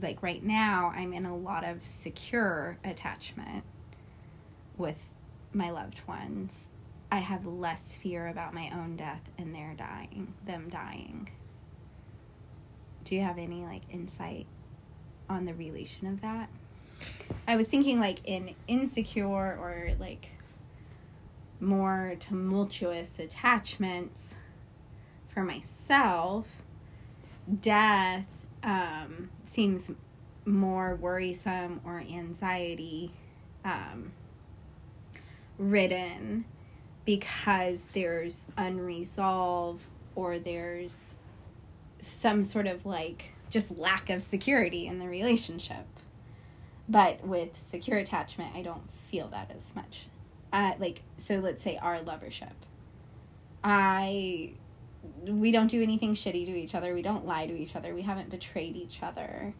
[0.00, 3.64] like right now, I'm in a lot of secure attachment
[4.76, 5.02] with
[5.52, 6.70] my loved ones.
[7.10, 11.30] I have less fear about my own death and their dying, them dying.
[13.04, 14.46] Do you have any like insight
[15.28, 16.48] on the relation of that?
[17.46, 20.30] I was thinking like in insecure or like
[21.60, 24.34] more tumultuous attachments
[25.28, 26.62] for myself,
[27.60, 29.90] death um, seems
[30.44, 33.12] more worrisome or anxiety
[33.64, 34.12] um,
[35.58, 36.44] ridden
[37.06, 41.14] because there's unresolved or there's
[42.00, 45.86] some sort of like just lack of security in the relationship.
[46.88, 50.06] But with secure attachment, I don't feel that as much.
[50.52, 52.52] Uh, like, so let's say our lovership.
[53.64, 54.52] I,
[55.24, 56.94] we don't do anything shitty to each other.
[56.94, 57.94] We don't lie to each other.
[57.94, 59.54] We haven't betrayed each other.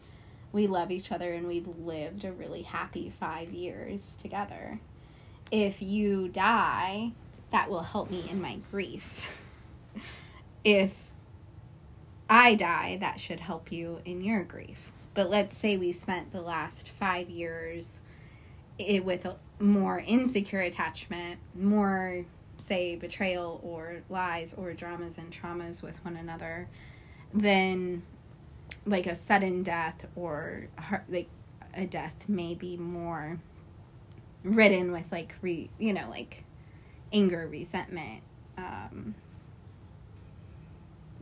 [0.53, 4.79] We love each other and we've lived a really happy five years together.
[5.51, 7.11] If you die,
[7.51, 9.41] that will help me in my grief.
[10.63, 10.93] if
[12.29, 14.91] I die, that should help you in your grief.
[15.13, 18.01] But let's say we spent the last five years
[18.77, 22.25] it, with a more insecure attachment, more,
[22.57, 26.67] say, betrayal or lies or dramas and traumas with one another,
[27.33, 28.03] then
[28.85, 30.67] like a sudden death or
[31.09, 31.29] like
[31.73, 33.39] a death may be more
[34.43, 36.43] ridden with like re you know like
[37.13, 38.21] anger resentment
[38.57, 39.15] um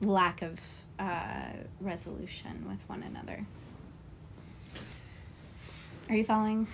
[0.01, 0.59] lack of
[0.99, 1.47] uh
[1.79, 3.45] resolution with one another
[6.09, 6.67] are you following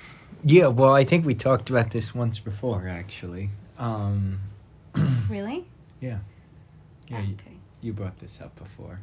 [0.43, 3.49] Yeah, well, I think we talked about this once before, actually.
[3.77, 4.39] Um,
[5.29, 5.65] really
[5.99, 6.19] yeah.
[7.07, 8.99] Yeah, you, okay you brought this up before.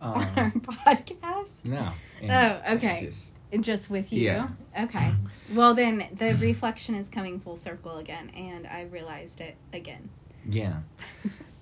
[0.00, 1.92] on our Um, podcast no.
[2.28, 3.04] Oh, okay.
[3.04, 4.48] Just, just with you Yeah.
[4.78, 5.12] okay
[5.54, 10.10] well then the reflection is coming full circle again and i realized it again
[10.48, 10.78] yeah.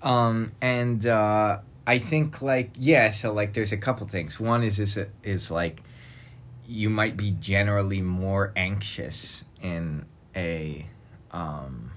[0.01, 4.39] Um, and uh, I think, like, yeah, so, like, there's a couple things.
[4.39, 5.81] One is, is, is like,
[6.67, 10.85] you might be generally more anxious in a
[11.31, 11.91] um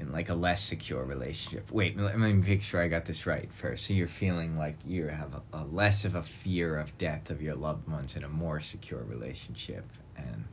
[0.00, 1.70] in like a less secure relationship.
[1.70, 3.86] Wait let me make sure i got this right first.
[3.86, 7.40] So you're feeling like you have a, a less of a fear of death of
[7.42, 9.84] your loved ones in a more secure relationship
[10.16, 10.44] and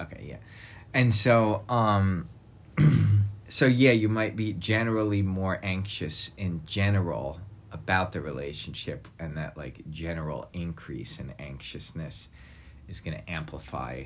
[0.00, 0.38] okay yeah.
[0.94, 2.28] And so um
[3.48, 7.40] so yeah you might be generally more anxious in general
[7.72, 12.28] about the relationship and that like general increase in anxiousness
[12.88, 14.04] is going to amplify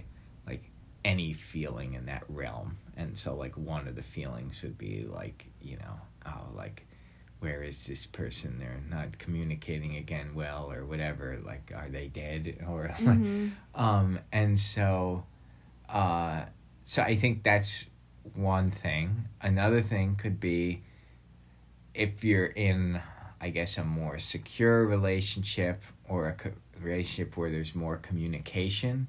[1.05, 2.77] any feeling in that realm.
[2.97, 6.87] And so like one of the feelings would be like you know oh like
[7.41, 8.59] where is this person?
[8.59, 11.39] They're not communicating again well or whatever.
[11.45, 13.51] Like are they dead or like Mhm.
[13.75, 15.25] um and so
[15.89, 16.45] uh
[16.85, 17.87] so i think that's
[18.35, 19.25] one thing.
[19.41, 20.83] Another thing could be
[21.95, 23.01] if you're in
[23.41, 29.07] i guess a more secure relationship or a co- relationship where there's more communication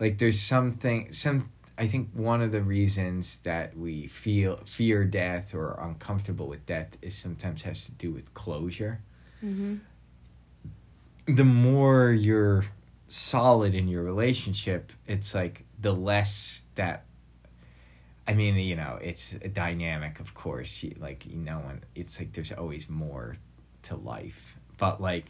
[0.00, 5.54] like there's something some i think one of the reasons that we feel fear death
[5.54, 9.00] or uncomfortable with death is sometimes has to do with closure
[9.42, 9.80] Mhm.
[11.26, 12.64] the more you're
[13.08, 17.04] solid in your relationship, it's like the less that.
[18.26, 20.82] I mean, you know, it's a dynamic, of course.
[20.82, 23.36] You, like, you know, and it's like there's always more
[23.84, 25.26] to life, but like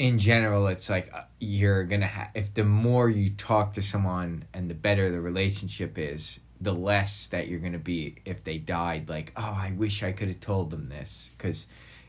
[0.00, 2.30] in general, it's like uh, you're gonna have.
[2.34, 7.28] If the more you talk to someone and the better the relationship is, the less
[7.28, 9.10] that you're gonna be if they died.
[9.10, 11.66] Like, oh, I wish I could have told them this, because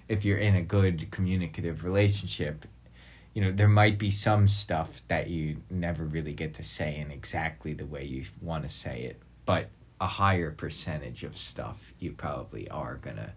[0.07, 2.65] if you're in a good communicative relationship,
[3.33, 7.11] you know there might be some stuff that you never really get to say in
[7.11, 9.69] exactly the way you want to say it but
[10.01, 13.33] a higher percentage of stuff you probably are gonna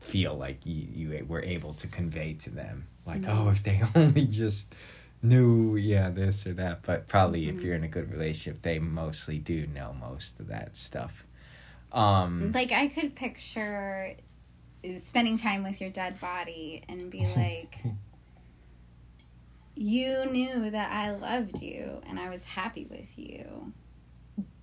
[0.00, 4.26] feel like you, you were able to convey to them like oh if they only
[4.26, 4.74] just
[5.22, 6.82] knew yeah this or that.
[6.82, 7.62] But probably if Mhm.
[7.64, 11.24] you're in a good relationship they mostly do know most of that stuff.
[11.92, 14.14] Um like i could picture
[14.96, 17.78] spending time with your dead body and be like
[19.74, 23.72] you knew that i loved you and i was happy with you.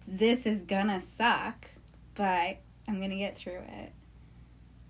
[0.07, 1.67] This is gonna suck
[2.15, 3.93] but i'm gonna get through it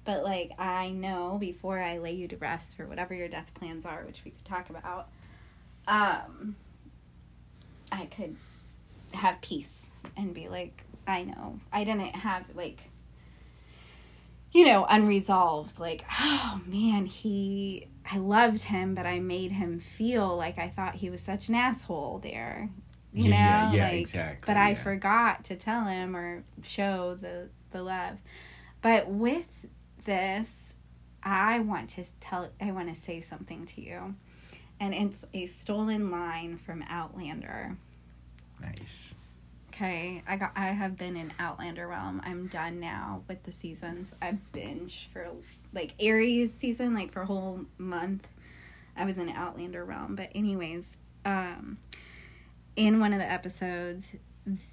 [0.10, 3.86] but like i know before i lay you to rest or whatever your death plans
[3.86, 5.08] are which we could talk about
[5.88, 6.56] um
[7.92, 8.36] i could
[9.14, 9.86] have peace
[10.18, 12.90] and be like i know i didn't have like
[14.52, 15.80] you know, unresolved.
[15.80, 20.96] Like, oh man, he, I loved him, but I made him feel like I thought
[20.96, 22.68] he was such an asshole there.
[23.14, 24.84] You Yeah, know, yeah, like, exactly, But I yeah.
[24.84, 28.20] forgot to tell him or show the the love.
[28.82, 29.68] But with
[30.06, 30.74] this,
[31.24, 34.16] I want to tell, I want to say something to you,
[34.80, 37.78] and it's a stolen line from Outlander.
[38.62, 39.16] nice
[39.80, 40.52] Okay, I got.
[40.58, 42.22] I have been in Outlander realm.
[42.26, 44.14] I'm done now with the seasons.
[44.22, 45.26] I binge for
[45.74, 48.28] like Aries season, like for a whole month.
[48.98, 51.78] I was in Outlander realm, but anyways, um,
[52.76, 54.18] in one of the episodes,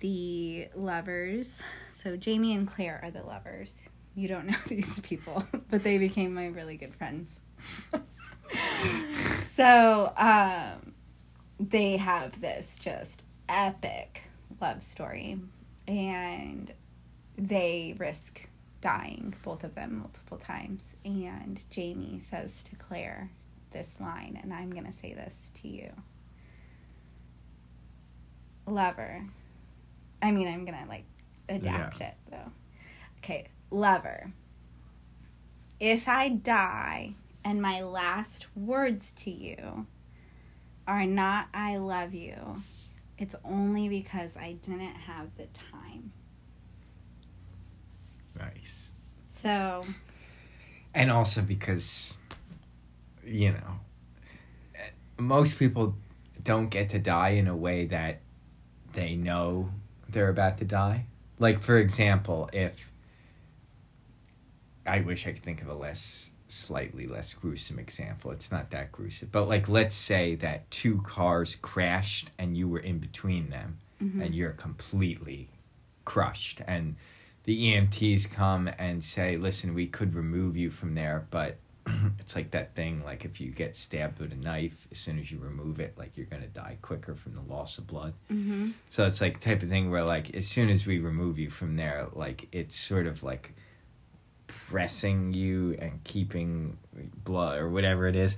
[0.01, 1.63] the lovers.
[1.93, 3.85] So Jamie and Claire are the lovers.
[4.17, 7.39] You don't know these people, but they became my really good friends.
[9.45, 10.95] so um,
[11.61, 14.23] they have this just epic
[14.61, 15.39] love story
[15.87, 16.73] and
[17.37, 18.49] they risk
[18.81, 20.95] dying both of them multiple times.
[21.05, 23.31] And jamie says to claire
[23.73, 25.91] this line and i'm going to say this to you.
[28.67, 29.25] Lover.
[30.23, 31.05] I mean i'm going to like
[31.49, 32.51] adapt it though.
[33.19, 34.33] Okay lover
[35.81, 37.15] if i die
[37.45, 39.87] and my last words to you
[40.87, 42.63] are not i love you
[43.19, 46.13] it's only because I didn't have the time.
[48.39, 48.91] nice
[49.31, 49.85] So,
[50.95, 52.19] and also because
[53.25, 53.81] you know,
[55.19, 55.97] most people
[56.45, 58.21] don't get to die in a way that
[58.93, 59.71] they know
[60.09, 61.07] they're about to die.
[61.39, 62.93] Like, for example, if
[64.87, 68.31] I wish I could think of a less, slightly less gruesome example.
[68.31, 69.29] It's not that gruesome.
[69.33, 74.21] But, like, let's say that two cars crashed and you were in between them Mm-hmm.
[74.21, 75.49] and you're completely
[76.05, 76.61] crushed.
[76.67, 76.97] And
[77.45, 81.57] the EMTs come and say, listen, we could remove you from there, but
[82.19, 85.31] it's like that thing like if you get stabbed with a knife as soon as
[85.31, 88.71] you remove it like you're going to die quicker from the loss of blood Mm-hmm.
[88.89, 91.77] so it's like type of thing where like as soon as we remove you from
[91.77, 93.55] there like it's sort of like
[94.47, 96.77] pressing you and keeping
[97.25, 98.37] blood or whatever it is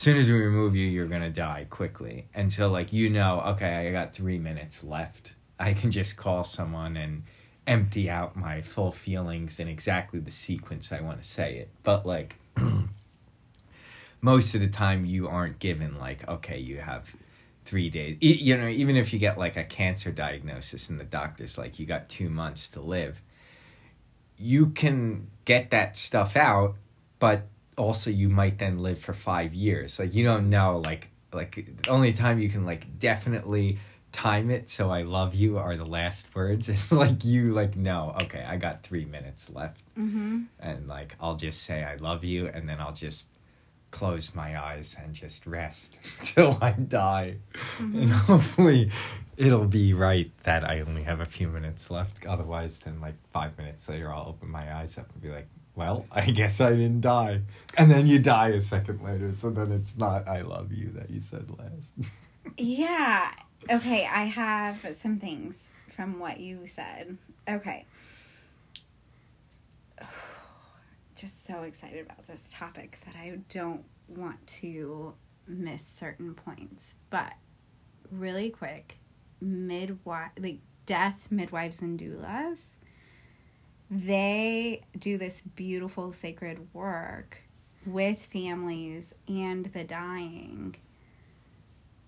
[0.00, 2.26] as soon as we remove you you're to die quickly.
[2.34, 5.34] And so like you know okay i got three minutes left.
[5.60, 7.24] I can just call someone and
[7.66, 11.68] empty out my full feelings in exactly the sequence i want to say it.
[11.82, 12.36] But like
[14.22, 17.14] most of the time you aren't given like okay you have
[17.66, 18.16] three days.
[18.20, 21.84] You know even if you get like a cancer diagnosis and the doctor's like you
[21.84, 23.20] got two months to live
[24.40, 26.74] you can get that stuff out
[27.18, 29.98] but also you might then live for five years.
[29.98, 33.78] Like you don't know like like the only time you can like definitely
[34.12, 36.68] time it so i love you are the last words.
[36.74, 39.82] It's like you like no okay i got three minutes left.
[39.96, 40.42] Mm-hmm.
[40.58, 43.28] and like I'll just say I love you and then I'll just
[43.90, 47.36] close my eyes and just rest till I die.
[47.78, 48.02] Mm-hmm.
[48.02, 48.90] And hopefully
[49.36, 52.26] it'll be right that I only have a few minutes left.
[52.26, 56.06] Otherwise then like 5 minutes later I'll open my eyes up and be like, "Well,
[56.10, 57.42] I guess I didn't die."
[57.76, 61.10] And then you die a second later, so then it's not I love you that
[61.10, 61.92] you said last.
[62.56, 63.30] Yeah.
[63.70, 67.18] Okay, I have some things from what you said.
[67.48, 67.84] Okay.
[71.20, 75.12] Just so excited about this topic that I don't want to
[75.46, 76.94] miss certain points.
[77.10, 77.34] But
[78.10, 78.96] really quick,
[79.38, 82.76] midwife like death midwives and doulas,
[83.90, 87.42] they do this beautiful sacred work
[87.84, 90.74] with families and the dying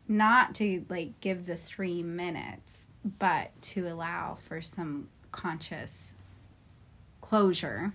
[0.09, 2.87] not to like give the three minutes,
[3.19, 6.15] but to allow for some conscious
[7.21, 7.93] closure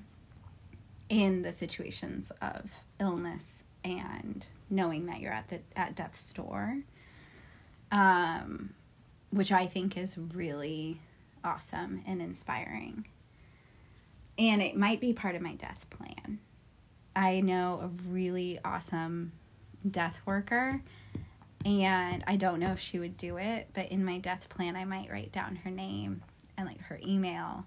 [1.10, 6.80] in the situations of illness and knowing that you're at the at death's door.
[7.92, 8.74] Um,
[9.30, 11.00] which I think is really
[11.44, 13.06] awesome and inspiring.
[14.38, 16.40] And it might be part of my death plan.
[17.16, 19.32] I know a really awesome
[19.90, 20.82] death worker
[21.66, 24.86] and I don't know if she would do it, but in my death plan, I
[24.86, 26.22] might write down her name
[26.58, 27.66] and like her email.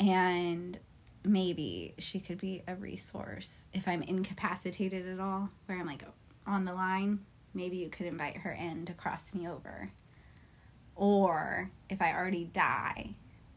[0.00, 0.78] And
[1.26, 6.04] maybe she could be a resource if I'm incapacitated at all, where I'm like
[6.46, 7.20] on the line.
[7.52, 9.90] Maybe you could invite her in to cross me over.
[10.94, 13.10] Or if I already die,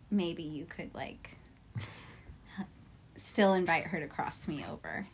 [0.10, 1.38] maybe you could like
[3.16, 5.08] still invite her to cross me over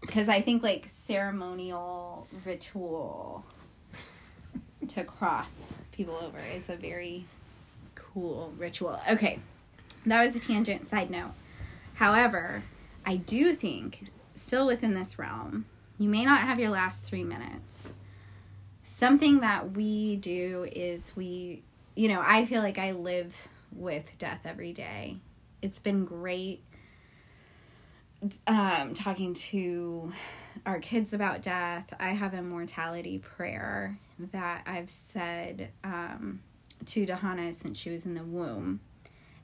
[0.00, 3.44] because I think like ceremonial ritual
[4.88, 7.26] to cross people over is a very
[7.94, 8.98] cool ritual.
[9.08, 9.38] Okay,
[10.06, 11.32] that was a tangent side note.
[12.00, 12.62] However,
[13.04, 15.66] I do think still within this realm,
[15.98, 17.92] you may not have your last three minutes.
[18.82, 21.62] Something that we do is we,
[21.94, 25.18] you know, I feel like I live with death every day.
[25.60, 26.62] It's been great
[28.46, 30.10] um, talking to
[30.64, 31.92] our kids about death.
[32.00, 33.98] I have a mortality prayer
[34.32, 36.40] that I've said um,
[36.86, 38.80] to Dahana since she was in the womb.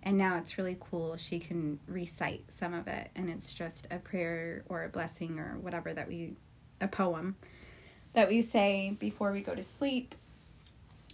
[0.07, 1.17] And now it's really cool.
[1.17, 5.59] She can recite some of it, and it's just a prayer or a blessing or
[5.61, 6.35] whatever that we,
[6.81, 7.35] a poem
[8.13, 10.15] that we say before we go to sleep,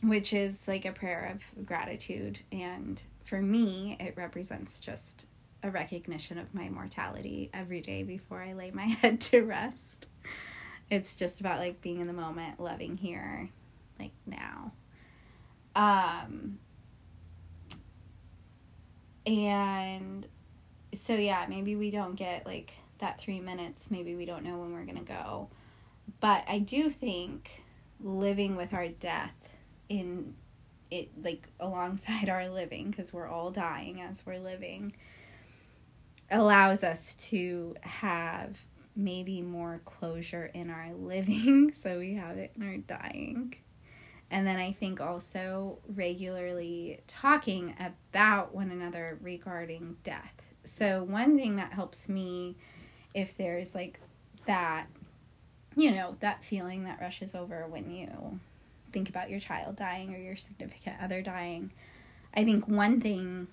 [0.02, 2.40] which is like a prayer of gratitude.
[2.52, 5.24] And for me, it represents just
[5.62, 10.08] a recognition of my mortality every day before I lay my head to rest.
[10.90, 13.48] It's just about like being in the moment, loving here,
[13.98, 14.72] like now.
[15.74, 16.58] Um
[19.26, 20.26] and
[20.94, 24.72] so yeah, maybe we don't get like that 3 minutes, maybe we don't know when
[24.72, 25.48] we're going to go.
[26.20, 27.62] But I do think
[28.00, 29.58] living with our death
[29.88, 30.34] in
[30.90, 34.92] it like alongside our living because we're all dying as we're living
[36.30, 38.58] allows us to have
[38.96, 41.72] maybe more closure in our living.
[41.82, 43.54] So we have it in our dying
[44.32, 51.56] and then i think also regularly talking about one another regarding death so one thing
[51.56, 52.56] that helps me
[53.14, 54.00] if there's like
[54.46, 54.86] that
[55.76, 58.40] you know, that feeling that rushes over when you
[58.92, 61.72] think about your child dying or your significant other dying.
[62.34, 63.48] I think one thing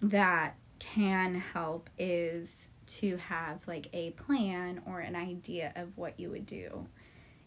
[0.00, 6.30] that can help is to have like a plan or an idea of what you
[6.30, 6.86] would do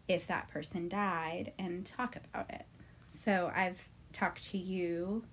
[0.07, 2.65] if that person died and talk about it.
[3.09, 3.79] So I've
[4.13, 5.23] talked to you.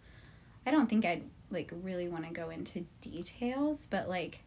[0.66, 4.42] I don't think I'd like really want to go into details, but like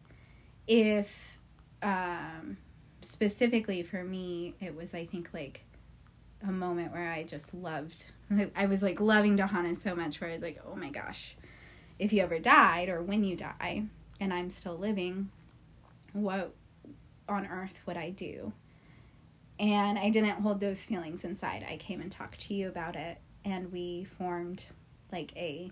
[0.66, 1.38] if
[1.82, 2.56] um
[3.02, 5.62] specifically for me it was I think like
[6.46, 8.06] a moment where I just loved
[8.56, 11.36] I was like loving Johannes so much where I was like, "Oh my gosh,
[11.98, 13.84] if you ever died or when you die
[14.20, 15.30] and I'm still living,
[16.12, 16.52] what
[17.28, 18.52] on earth would I do?"
[19.58, 21.64] And I didn't hold those feelings inside.
[21.68, 24.66] I came and talked to you about it and we formed
[25.12, 25.70] like a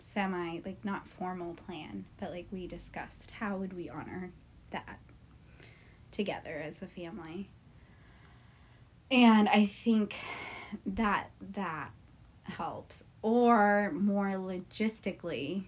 [0.00, 4.30] semi like not formal plan, but like we discussed how would we honor
[4.70, 4.98] that
[6.12, 7.48] together as a family.
[9.10, 10.16] And I think
[10.86, 11.90] that that
[12.44, 13.04] helps.
[13.22, 15.64] Or more logistically,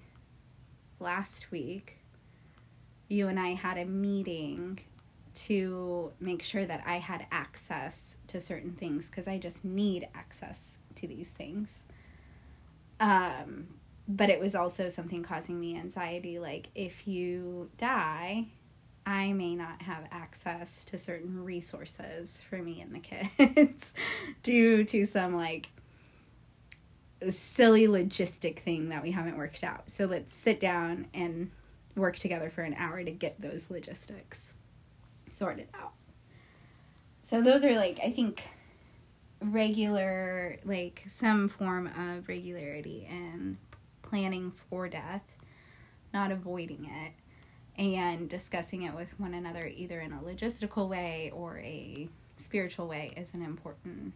[1.00, 1.98] last week,
[3.09, 4.78] you and I had a meeting
[5.35, 10.78] to make sure that I had access to certain things because I just need access
[10.97, 11.83] to these things.
[13.01, 13.68] Um,
[14.09, 16.39] but it was also something causing me anxiety.
[16.39, 18.47] Like, if you die,
[19.05, 23.95] I may not have access to certain resources for me and the kids
[24.43, 25.70] due to some like
[27.30, 29.91] silly logistic thing that we haven't worked out.
[29.91, 31.51] So let's sit down and
[31.97, 34.53] work together for an hour to get those logistics
[35.33, 35.93] sorted out.
[37.22, 38.43] So those are like I think
[39.41, 43.57] regular like some form of regularity and
[44.03, 45.37] planning for death,
[46.12, 47.12] not avoiding it
[47.76, 53.12] and discussing it with one another either in a logistical way or a spiritual way
[53.16, 54.12] is an important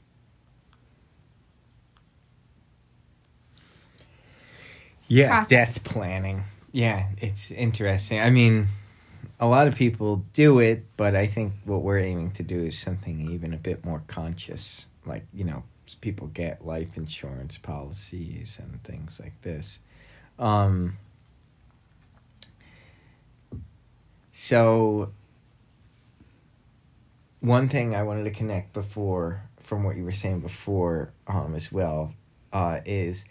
[5.09, 5.49] yeah process.
[5.49, 6.43] death planning
[6.73, 8.67] yeah it's interesting i mean
[9.39, 12.79] a lot of people do it but i think what we're aiming to do is
[12.79, 15.63] something even a bit more conscious like you know
[16.01, 19.79] people get life insurance policies and things like this.
[20.39, 20.99] Um
[24.33, 25.13] so
[27.41, 31.73] one thing i wanted to connect before from what you were saying before um as
[31.73, 32.13] well
[32.53, 33.25] uh is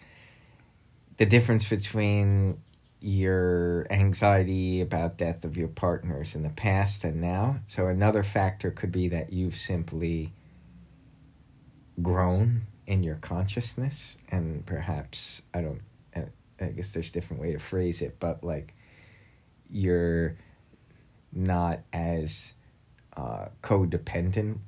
[1.18, 2.60] the difference between
[3.00, 7.60] your anxiety about death of your partners in the past and now.
[7.66, 10.32] So another factor could be that you've simply
[12.02, 15.80] grown in your consciousness and perhaps I don't
[16.60, 18.74] I guess there's a different way to phrase it, but like
[19.70, 20.36] you're
[21.32, 22.54] not as
[23.16, 24.58] uh, codependent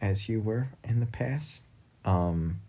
[0.00, 1.62] as you were in the past.
[2.04, 2.60] Um,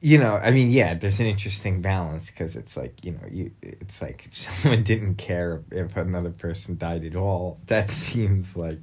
[0.00, 3.50] you know, I mean, yeah, there's an interesting balance because it's like, you know, you
[3.62, 8.78] it's like if someone didn't care if another person died at all, that seems like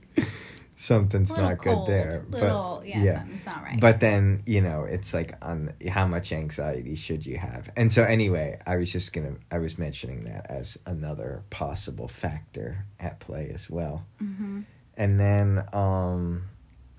[0.75, 2.25] something's not cold, good there.
[2.29, 3.79] Little, but yeah, something's not right.
[3.79, 7.71] but then, you know, it's like on how much anxiety should you have?
[7.75, 12.07] And so anyway, I was just going to I was mentioning that as another possible
[12.07, 14.05] factor at play as well.
[14.19, 14.61] hmm
[14.97, 16.43] And then um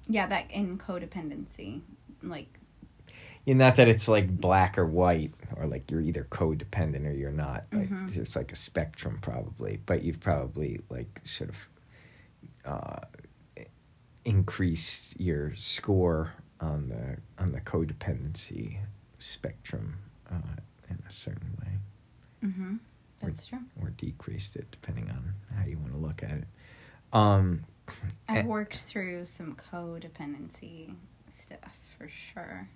[0.09, 1.81] Yeah, that in codependency,
[2.23, 2.61] like
[3.47, 7.65] Not that it's like black or white, or like you're either codependent or you're not.
[7.73, 8.15] Like Mhm.
[8.15, 11.69] there's like a spectrum probably, but you've probably like sort of
[12.65, 13.01] uh,
[14.25, 18.79] increased your score on the on the codependency
[19.19, 19.99] spectrum
[20.31, 20.37] uh,
[20.89, 22.77] in a certain way, hmm
[23.21, 23.59] that's true.
[23.81, 26.45] or decreased it depending on how you want to look at it.
[27.13, 27.65] Um,
[28.29, 28.43] I've Eh.
[28.47, 30.95] worked through some codependency
[31.29, 32.69] stuff for sure.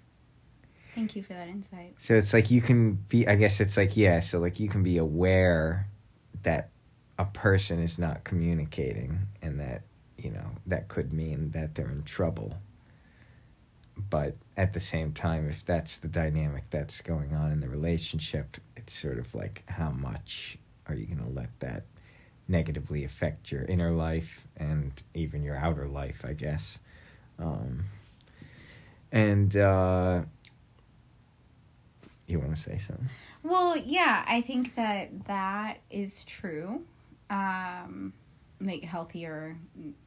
[0.98, 1.94] Thank you for that insight.
[1.98, 4.82] So it's like you can be, I guess it's like, yeah, so like you can
[4.82, 5.86] be aware
[6.42, 6.70] that
[7.20, 9.82] a person is not communicating and that,
[10.16, 12.58] you know, that could mean that they're in trouble.
[14.10, 18.56] But at the same time, if that's the dynamic that's going on in the relationship,
[18.76, 21.84] it's sort of like how much are you going to let that
[22.48, 26.80] negatively affect your inner life and even your outer life, I guess.
[27.38, 27.84] Um,
[29.12, 30.22] and, uh,
[32.28, 33.08] you want to say something?
[33.42, 36.82] Well, yeah, I think that that is true.
[37.30, 38.12] Um,
[38.60, 39.56] like healthier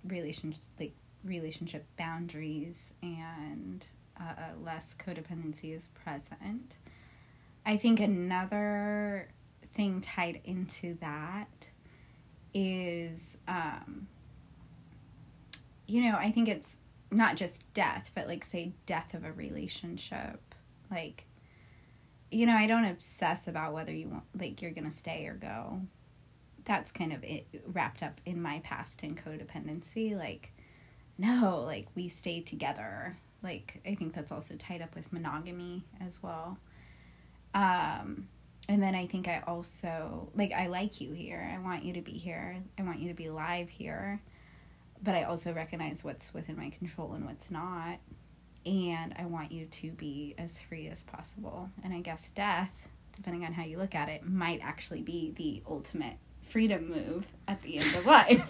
[0.05, 0.93] relationship, like
[1.23, 3.85] relationship boundaries and
[4.19, 6.77] uh, less codependency is present.
[7.65, 9.29] I think another
[9.73, 11.67] thing tied into that
[12.53, 14.07] is um,
[15.87, 16.75] you know, I think it's
[17.11, 20.39] not just death, but like say death of a relationship.
[20.89, 21.25] Like
[22.31, 25.33] you know, I don't obsess about whether you want like you're going to stay or
[25.33, 25.81] go.
[26.65, 30.53] That's kind of it, wrapped up in my past and codependency like
[31.17, 33.17] no, like we stay together.
[33.43, 36.57] Like I think that's also tied up with monogamy as well.
[37.53, 38.27] Um
[38.69, 41.51] and then I think I also like I like you here.
[41.53, 42.57] I want you to be here.
[42.79, 44.21] I want you to be live here
[45.03, 47.97] but I also recognize what's within my control and what's not.
[48.65, 51.69] And I want you to be as free as possible.
[51.83, 55.63] And I guess death, depending on how you look at it, might actually be the
[55.69, 58.47] ultimate freedom move at the end of life.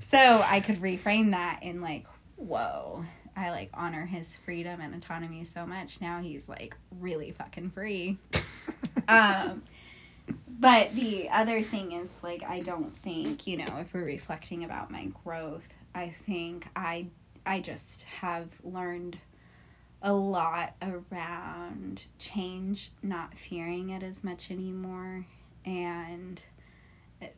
[0.00, 2.06] so I could reframe that in like,
[2.36, 3.04] whoa,
[3.36, 6.00] I like honor his freedom and autonomy so much.
[6.00, 8.18] Now he's like really fucking free.
[9.08, 9.62] um,
[10.48, 14.90] but the other thing is like I don't think, you know, if we're reflecting about
[14.90, 17.06] my growth, I think I
[17.46, 19.18] I just have learned
[20.02, 25.26] a lot around change, not fearing it as much anymore
[25.64, 26.42] and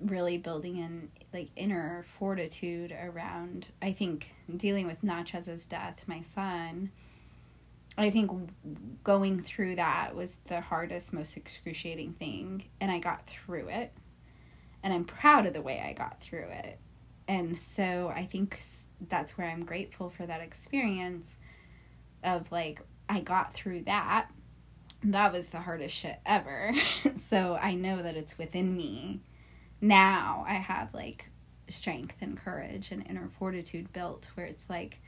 [0.00, 6.90] really building in like inner fortitude around I think dealing with Nachez's death, my son,
[7.98, 8.50] I think
[9.04, 12.64] going through that was the hardest, most excruciating thing.
[12.80, 13.92] And I got through it.
[14.82, 16.78] And I'm proud of the way I got through it.
[17.26, 18.60] And so I think
[19.08, 21.36] that's where I'm grateful for that experience
[22.24, 24.28] of like, I got through that.
[25.04, 26.72] That was the hardest shit ever.
[27.16, 29.20] so I know that it's within me.
[29.80, 31.30] Now I have like
[31.68, 35.00] strength and courage and inner fortitude built where it's like,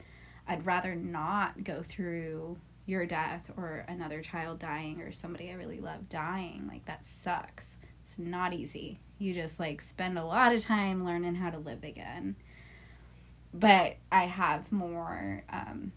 [0.47, 5.81] I'd rather not go through your death or another child dying or somebody I really
[5.81, 6.67] love dying.
[6.67, 7.77] Like that sucks.
[8.03, 8.99] It's not easy.
[9.19, 12.37] You just like spend a lot of time learning how to live again.
[13.53, 15.93] But I have more um,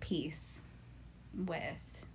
[0.00, 0.60] peace
[1.46, 2.06] with,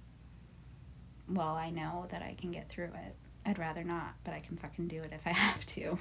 [1.30, 3.16] well, I know that I can get through it.
[3.46, 5.98] I'd rather not, but I can fucking do it if I have to.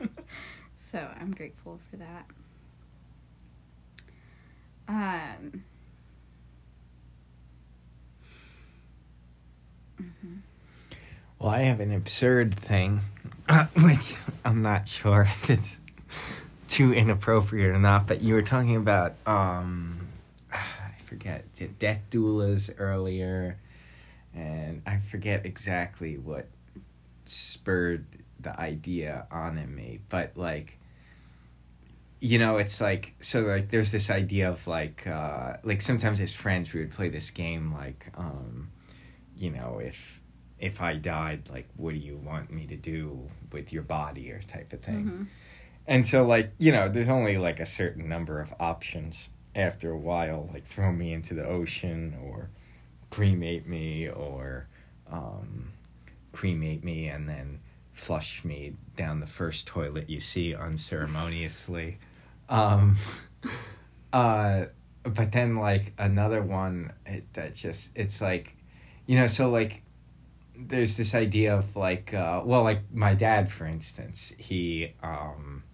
[0.90, 2.26] so I'm grateful for that.
[4.88, 5.64] Um,
[10.00, 10.36] Mm-hmm.
[11.38, 13.00] Well, I have an absurd thing,
[13.82, 15.78] which I'm not sure if it's
[16.70, 20.08] too inappropriate or not, but you were talking about, um,
[20.52, 21.44] I forget,
[21.78, 23.58] death doulas earlier,
[24.34, 26.46] and I forget exactly what
[27.26, 28.06] spurred
[28.38, 30.78] the idea on in me, but like,
[32.20, 36.34] you know, it's like so like there's this idea of like uh like sometimes as
[36.34, 38.70] friends we would play this game like um
[39.38, 40.20] you know, if
[40.58, 44.40] if I died, like, what do you want me to do with your body or
[44.40, 45.04] type of thing.
[45.04, 45.22] Mm-hmm.
[45.90, 49.98] And so, like, you know, there's only like a certain number of options after a
[49.98, 52.48] while, like throw me into the ocean or
[53.10, 54.68] cremate me or
[55.10, 55.72] um,
[56.32, 57.58] cremate me and then
[57.92, 61.98] flush me down the first toilet you see unceremoniously.
[62.48, 62.96] Um,
[64.12, 64.66] uh,
[65.02, 68.54] but then, like, another one it, that just, it's like,
[69.10, 69.82] you know so like
[70.56, 75.64] there's this idea of like uh, well like my dad for instance he um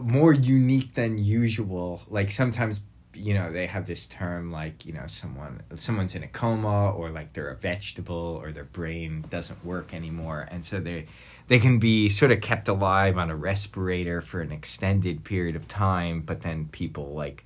[0.00, 2.80] more unique than usual like sometimes
[3.14, 7.10] you know they have this term like you know someone someone's in a coma or
[7.10, 11.06] like they're a vegetable or their brain doesn't work anymore and so they
[11.46, 15.68] they can be sort of kept alive on a respirator for an extended period of
[15.68, 17.44] time but then people like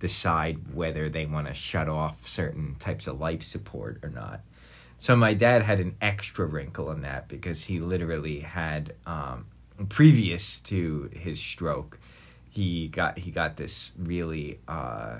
[0.00, 4.40] decide whether they want to shut off certain types of life support or not.
[4.98, 9.46] So my dad had an extra wrinkle in that because he literally had um,
[9.88, 11.98] previous to his stroke,
[12.50, 15.18] he got he got this really uh,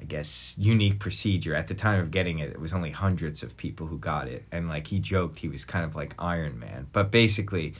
[0.00, 1.54] I guess unique procedure.
[1.54, 4.44] At the time of getting it, it was only hundreds of people who got it,
[4.52, 6.86] and like he joked, he was kind of like Iron Man.
[6.92, 7.74] But basically,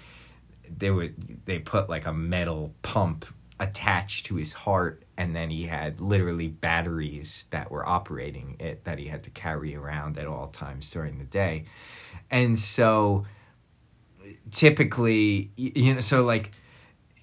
[0.77, 3.27] they would they put like a metal pump
[3.61, 8.99] attached to his heart and then he had literally batteries that were operating it that
[8.99, 11.65] he had to carry around at all times during the day
[12.31, 13.27] and so
[14.51, 16.51] typically you know so like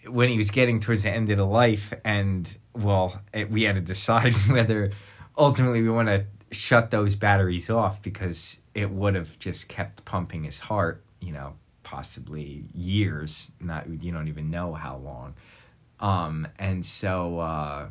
[0.08, 3.76] when he was getting towards the end of the life and well it, we had
[3.76, 4.91] to decide whether
[5.38, 10.43] ultimately we want to shut those batteries off because it would have just kept pumping
[10.43, 11.53] his heart you know
[11.86, 15.34] possibly years not you don't even know how long.
[15.99, 17.88] Um, and so, uh,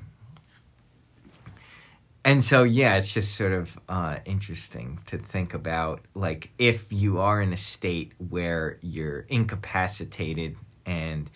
[2.25, 7.18] and so, yeah, it's just sort of uh, interesting to think about, like, if you
[7.20, 10.57] are in a state where you're incapacitated
[10.87, 11.31] and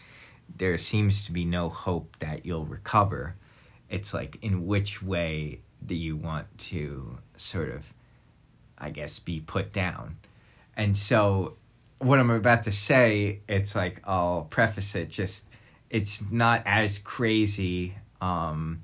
[0.56, 3.34] there seems to be no hope that you'll recover.
[3.90, 7.92] It's like, in which way do you want to sort of,
[8.78, 10.16] I guess, be put down?
[10.74, 11.56] And so,
[11.98, 15.44] what I'm about to say, it's like, I'll preface it just,
[15.90, 17.94] it's not as crazy.
[18.22, 18.82] Um,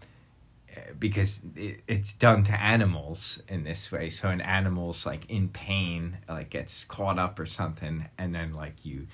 [0.98, 4.10] because it, it's done to animals in this way.
[4.10, 8.84] So an animal's like in pain, like gets caught up or something, and then like
[8.84, 9.06] you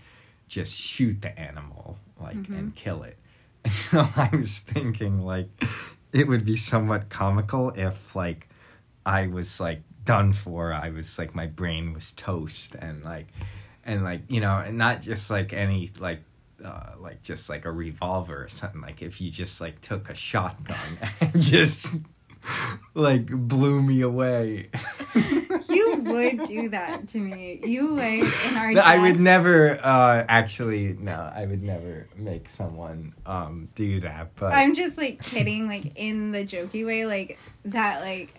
[0.48, 2.54] just shoot the animal like Mm-hmm.
[2.54, 3.16] and kill it.
[3.64, 5.48] And so I was thinking like
[6.12, 8.48] it would be somewhat comical if like
[9.04, 10.72] I was like done for.
[10.72, 13.26] I was like my brain was toast and like
[13.84, 16.20] and like you know and not just like any like
[16.64, 20.14] uh, like just like a revolver or something like if you just like took a
[20.14, 20.76] shotgun
[21.20, 21.88] and just
[22.94, 24.70] like blew me away
[25.70, 27.60] You would do that to me.
[27.64, 28.72] You would in our.
[28.72, 34.34] No, I would never uh actually no I would never make someone um do that
[34.36, 38.34] but I'm just like kidding, like in the jokey way, like that, like,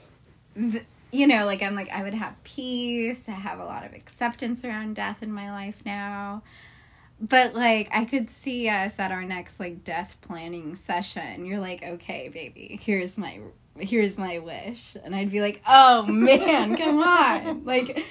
[0.55, 3.27] th- you know, like I'm like I would have peace.
[3.29, 6.41] I have a lot of acceptance around death in my life now.
[7.21, 11.45] But like I could see us at our next like death planning session.
[11.45, 13.39] You're like, okay, baby, here's my
[13.77, 18.03] here's my wish, and I'd be like, oh man, come on, like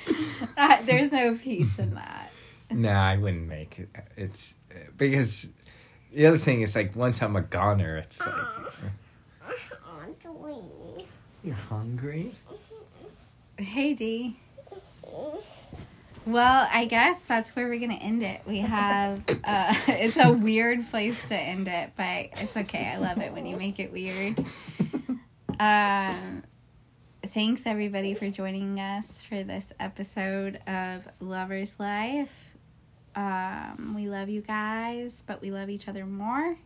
[0.56, 2.30] uh, there's no peace in that.
[2.70, 4.54] no I wouldn't make it it's
[4.96, 5.48] because
[6.12, 8.30] the other thing is like once I'm a goner it's like
[11.42, 12.32] you're hungry
[13.58, 14.36] Hey, Dee.
[16.26, 18.42] Well, I guess that's where we're gonna end it.
[18.46, 22.86] We have uh it's a weird place to end it, but it's okay.
[22.94, 24.38] I love it when you make it weird.
[25.58, 26.42] Um
[27.22, 32.54] thanks everybody for joining us for this episode of Lovers Life.
[33.16, 36.56] Um we love you guys, but we love each other more.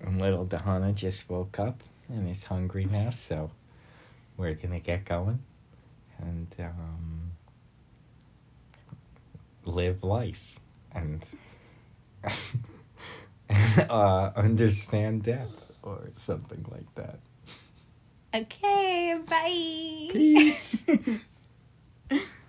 [0.00, 3.50] and little Dahana just woke up and is hungry now so
[4.36, 5.40] we're gonna get going
[6.22, 7.30] and um
[9.64, 10.58] live life
[10.92, 11.24] and
[13.90, 17.18] uh understand death or something like that
[18.32, 20.08] Okay, bye.
[20.12, 20.84] peace